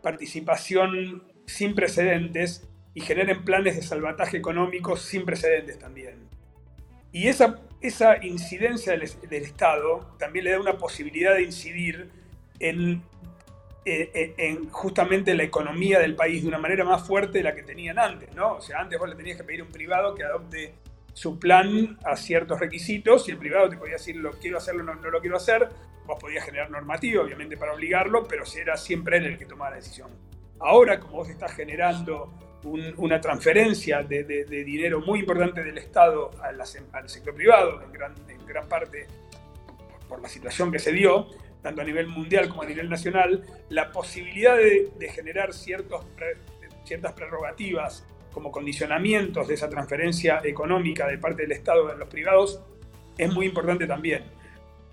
participación 0.02 1.24
sin 1.46 1.74
precedentes 1.74 2.68
y 2.94 3.00
generen 3.00 3.44
planes 3.44 3.76
de 3.76 3.82
salvataje 3.82 4.36
económico 4.36 4.96
sin 4.96 5.24
precedentes 5.24 5.78
también. 5.78 6.28
Y 7.12 7.28
esa 7.28 7.60
esa 7.84 8.24
incidencia 8.24 8.92
del, 8.92 9.02
Estado 9.42 10.14
también 10.18 10.46
le 10.46 10.52
da 10.52 10.58
una 10.58 10.78
posibilidad 10.78 11.34
de 11.34 11.42
incidir 11.42 12.10
en, 12.58 13.02
eh, 13.84 14.10
eh, 14.14 14.34
en, 14.38 14.70
justamente 14.70 15.34
la 15.34 15.42
economía 15.42 15.98
del 15.98 16.16
país 16.16 16.42
de 16.42 16.48
una 16.48 16.56
manera 16.56 16.82
más 16.84 17.06
fuerte 17.06 17.38
de 17.38 17.44
la 17.44 17.54
que 17.54 17.62
tenían 17.62 17.98
antes, 17.98 18.34
¿no? 18.34 18.54
O 18.54 18.60
sea, 18.62 18.80
antes 18.80 18.98
vos 18.98 19.06
le 19.06 19.14
tenías 19.14 19.36
que 19.36 19.44
pedir 19.44 19.60
a 19.60 19.64
un 19.64 19.70
privado 19.70 20.14
que 20.14 20.24
adopte 20.24 20.74
su 21.12 21.38
plan 21.38 21.98
a 22.06 22.16
ciertos 22.16 22.58
requisitos 22.58 23.28
y 23.28 23.32
el 23.32 23.36
privado 23.36 23.68
te 23.68 23.76
podía 23.76 23.92
decir 23.92 24.16
lo 24.16 24.32
quiero 24.32 24.56
hacerlo, 24.56 24.82
no, 24.82 24.94
no 24.94 25.10
lo 25.10 25.20
quiero 25.20 25.36
hacer, 25.36 25.68
vos 26.06 26.18
podías 26.18 26.42
generar 26.42 26.70
normativa, 26.70 27.22
obviamente, 27.22 27.58
para 27.58 27.74
obligarlo, 27.74 28.24
pero 28.24 28.44
era 28.56 28.78
siempre 28.78 29.18
él 29.18 29.26
el 29.26 29.38
que 29.38 29.44
tomaba 29.44 29.72
la 29.72 29.76
decisión. 29.76 30.10
Ahora, 30.58 30.98
como 30.98 31.16
vos 31.16 31.28
estás 31.28 31.52
generando 31.52 32.32
una 32.64 33.20
transferencia 33.20 34.02
de, 34.02 34.44
dinero 34.64 35.00
muy 35.00 35.20
importante 35.20 35.62
del 35.62 35.78
Estado 35.78 36.30
al 36.42 37.08
sector 37.08 37.34
privado, 37.34 37.82
en 37.82 37.92
gran, 37.92 38.14
en 38.28 38.44
gran 38.46 38.68
parte 38.68 39.06
por, 40.08 40.22
la 40.22 40.28
situación 40.28 40.72
que 40.72 40.78
se 40.78 40.92
dio, 40.92 41.28
tanto 41.62 41.82
a 41.82 41.84
nivel 41.84 42.06
mundial 42.06 42.48
como 42.48 42.62
a 42.62 42.66
nivel 42.66 42.88
nacional, 42.88 43.44
la 43.68 43.90
posibilidad 43.92 44.56
de, 44.56 45.08
generar 45.08 45.52
ciertos, 45.52 46.06
ciertas 46.84 47.12
prerrogativas 47.12 48.06
como 48.32 48.50
condicionamientos 48.50 49.46
de 49.46 49.54
esa 49.54 49.68
transferencia 49.68 50.40
económica 50.42 51.06
de 51.06 51.18
parte 51.18 51.42
del 51.42 51.52
Estado 51.52 51.88
a 51.88 51.94
los 51.94 52.08
privados 52.08 52.60
es 53.16 53.32
muy 53.32 53.46
importante 53.46 53.86
también. 53.86 54.24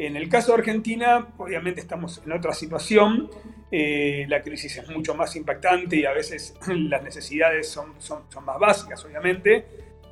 En 0.01 0.17
el 0.17 0.29
caso 0.29 0.53
de 0.53 0.57
Argentina, 0.57 1.27
obviamente 1.37 1.79
estamos 1.79 2.23
en 2.25 2.31
otra 2.31 2.53
situación, 2.53 3.29
eh, 3.71 4.25
la 4.27 4.41
crisis 4.41 4.77
es 4.77 4.89
mucho 4.89 5.13
más 5.13 5.35
impactante 5.35 5.95
y 5.95 6.05
a 6.05 6.11
veces 6.11 6.55
las 6.67 7.03
necesidades 7.03 7.69
son, 7.69 7.93
son, 7.99 8.23
son 8.29 8.43
más 8.43 8.57
básicas, 8.57 9.05
obviamente. 9.05 9.63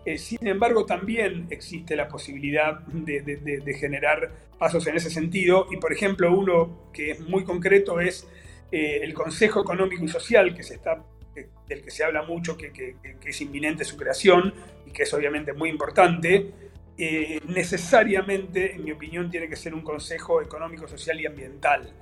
Eh, 0.05 0.19
sin 0.19 0.45
embargo, 0.45 0.85
también 0.85 1.47
existe 1.49 1.95
la 1.95 2.07
posibilidad 2.07 2.81
de, 2.81 3.21
de, 3.21 3.73
generar 3.73 4.31
pasos 4.59 4.85
en 4.85 4.95
ese 4.95 5.09
sentido 5.09 5.65
y, 5.71 5.77
por 5.77 5.91
ejemplo, 5.91 6.37
uno 6.37 6.91
que 6.93 7.09
es 7.09 7.21
muy 7.21 7.43
concreto 7.43 7.99
es 7.99 8.27
eh, 8.71 8.99
el 9.01 9.15
Consejo 9.15 9.61
Económico 9.61 10.05
y 10.05 10.07
Social, 10.07 10.53
que 10.53 10.61
se 10.61 10.75
está, 10.75 11.03
del 11.67 11.81
que 11.81 11.89
se 11.89 12.03
habla 12.03 12.21
mucho, 12.21 12.55
que, 12.55 12.71
que, 12.71 12.95
que 13.19 13.29
es 13.31 13.41
inminente 13.41 13.83
su 13.83 13.97
creación 13.97 14.53
y 14.85 14.91
que 14.91 15.01
es 15.01 15.13
obviamente 15.15 15.51
muy 15.53 15.71
importante 15.71 16.68
eh, 17.01 17.39
necesariamente, 17.47 18.75
en 18.75 18.83
mi 18.83 18.91
opinión, 18.91 19.31
tiene 19.31 19.47
que 19.47 19.55
ser 19.55 19.73
un 19.73 19.81
consejo 19.81 20.41
económico, 20.41 20.85
social 20.85 21.17
y 21.21 21.25
ambiental. 21.25 21.93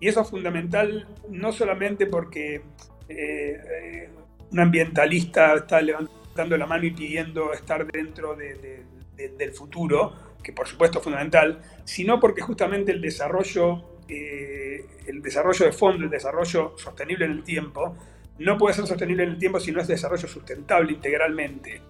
Y 0.00 0.08
eso 0.08 0.22
es 0.22 0.30
fundamental 0.30 1.06
no 1.28 1.52
solamente 1.52 2.06
porque 2.06 2.62
eh, 3.10 4.08
un 4.50 4.58
ambientalista 4.58 5.54
está 5.54 5.82
levantando 5.82 6.56
la 6.56 6.64
mano 6.64 6.86
y 6.86 6.92
pidiendo 6.92 7.52
estar 7.52 7.86
dentro 7.92 8.34
del 8.36 9.52
futuro, 9.52 10.14
que 10.42 10.54
por 10.54 10.66
supuesto 10.66 10.98
es 10.98 11.04
fundamental, 11.04 11.60
sino 11.84 12.18
porque 12.18 12.40
justamente 12.40 12.92
el 12.92 13.02
desarrollo, 13.02 13.98
eh, 14.08 14.82
el 15.06 15.20
desarrollo 15.20 15.66
de 15.66 15.72
fondo, 15.72 16.04
el 16.04 16.10
desarrollo 16.10 16.72
sostenible 16.78 17.26
en 17.26 17.32
el 17.32 17.42
tiempo, 17.42 17.98
no 18.38 18.56
puede 18.56 18.76
ser 18.76 18.86
sostenible 18.86 19.24
en 19.24 19.30
el 19.30 19.38
tiempo 19.38 19.60
si 19.60 19.72
no 19.72 19.82
es 19.82 19.88
desarrollo 19.88 20.26
sustentable 20.26 20.92
integralmente. 20.92 21.82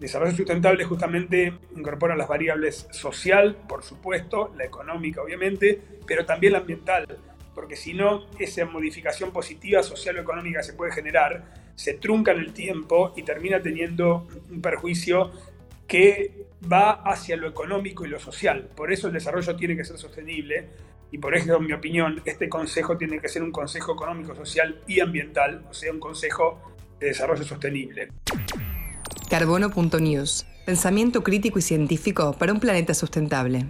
Desarrollo 0.00 0.34
sustentable 0.34 0.84
justamente 0.84 1.52
incorpora 1.76 2.16
las 2.16 2.26
variables 2.26 2.88
social, 2.90 3.56
por 3.68 3.84
supuesto, 3.84 4.52
la 4.56 4.64
económica 4.64 5.22
obviamente, 5.22 5.80
pero 6.06 6.24
también 6.24 6.54
la 6.54 6.60
ambiental, 6.60 7.06
porque 7.54 7.76
si 7.76 7.92
no, 7.92 8.26
esa 8.38 8.64
modificación 8.64 9.30
positiva 9.30 9.82
social 9.82 10.16
o 10.16 10.20
económica 10.22 10.62
se 10.62 10.72
puede 10.72 10.92
generar 10.92 11.60
se 11.80 11.94
trunca 11.94 12.32
en 12.32 12.40
el 12.40 12.52
tiempo 12.52 13.14
y 13.16 13.22
termina 13.22 13.62
teniendo 13.62 14.28
un 14.50 14.60
perjuicio 14.60 15.32
que 15.86 16.46
va 16.70 16.90
hacia 16.90 17.38
lo 17.38 17.48
económico 17.48 18.04
y 18.04 18.08
lo 18.08 18.18
social. 18.18 18.68
Por 18.76 18.92
eso 18.92 19.06
el 19.06 19.14
desarrollo 19.14 19.56
tiene 19.56 19.76
que 19.76 19.84
ser 19.84 19.96
sostenible 19.96 20.68
y 21.10 21.16
por 21.16 21.34
eso, 21.34 21.56
en 21.56 21.66
mi 21.66 21.72
opinión, 21.72 22.20
este 22.26 22.50
consejo 22.50 22.98
tiene 22.98 23.18
que 23.18 23.30
ser 23.30 23.42
un 23.42 23.50
consejo 23.50 23.94
económico, 23.94 24.34
social 24.34 24.78
y 24.86 25.00
ambiental, 25.00 25.64
o 25.70 25.72
sea, 25.72 25.90
un 25.90 26.00
consejo 26.00 26.60
de 26.98 27.08
desarrollo 27.08 27.44
sostenible. 27.44 28.08
Carbono.news. 29.30 30.44
Pensamiento 30.66 31.22
crítico 31.22 31.60
y 31.60 31.62
científico 31.62 32.34
para 32.36 32.52
un 32.52 32.58
planeta 32.58 32.94
sustentable. 32.94 33.64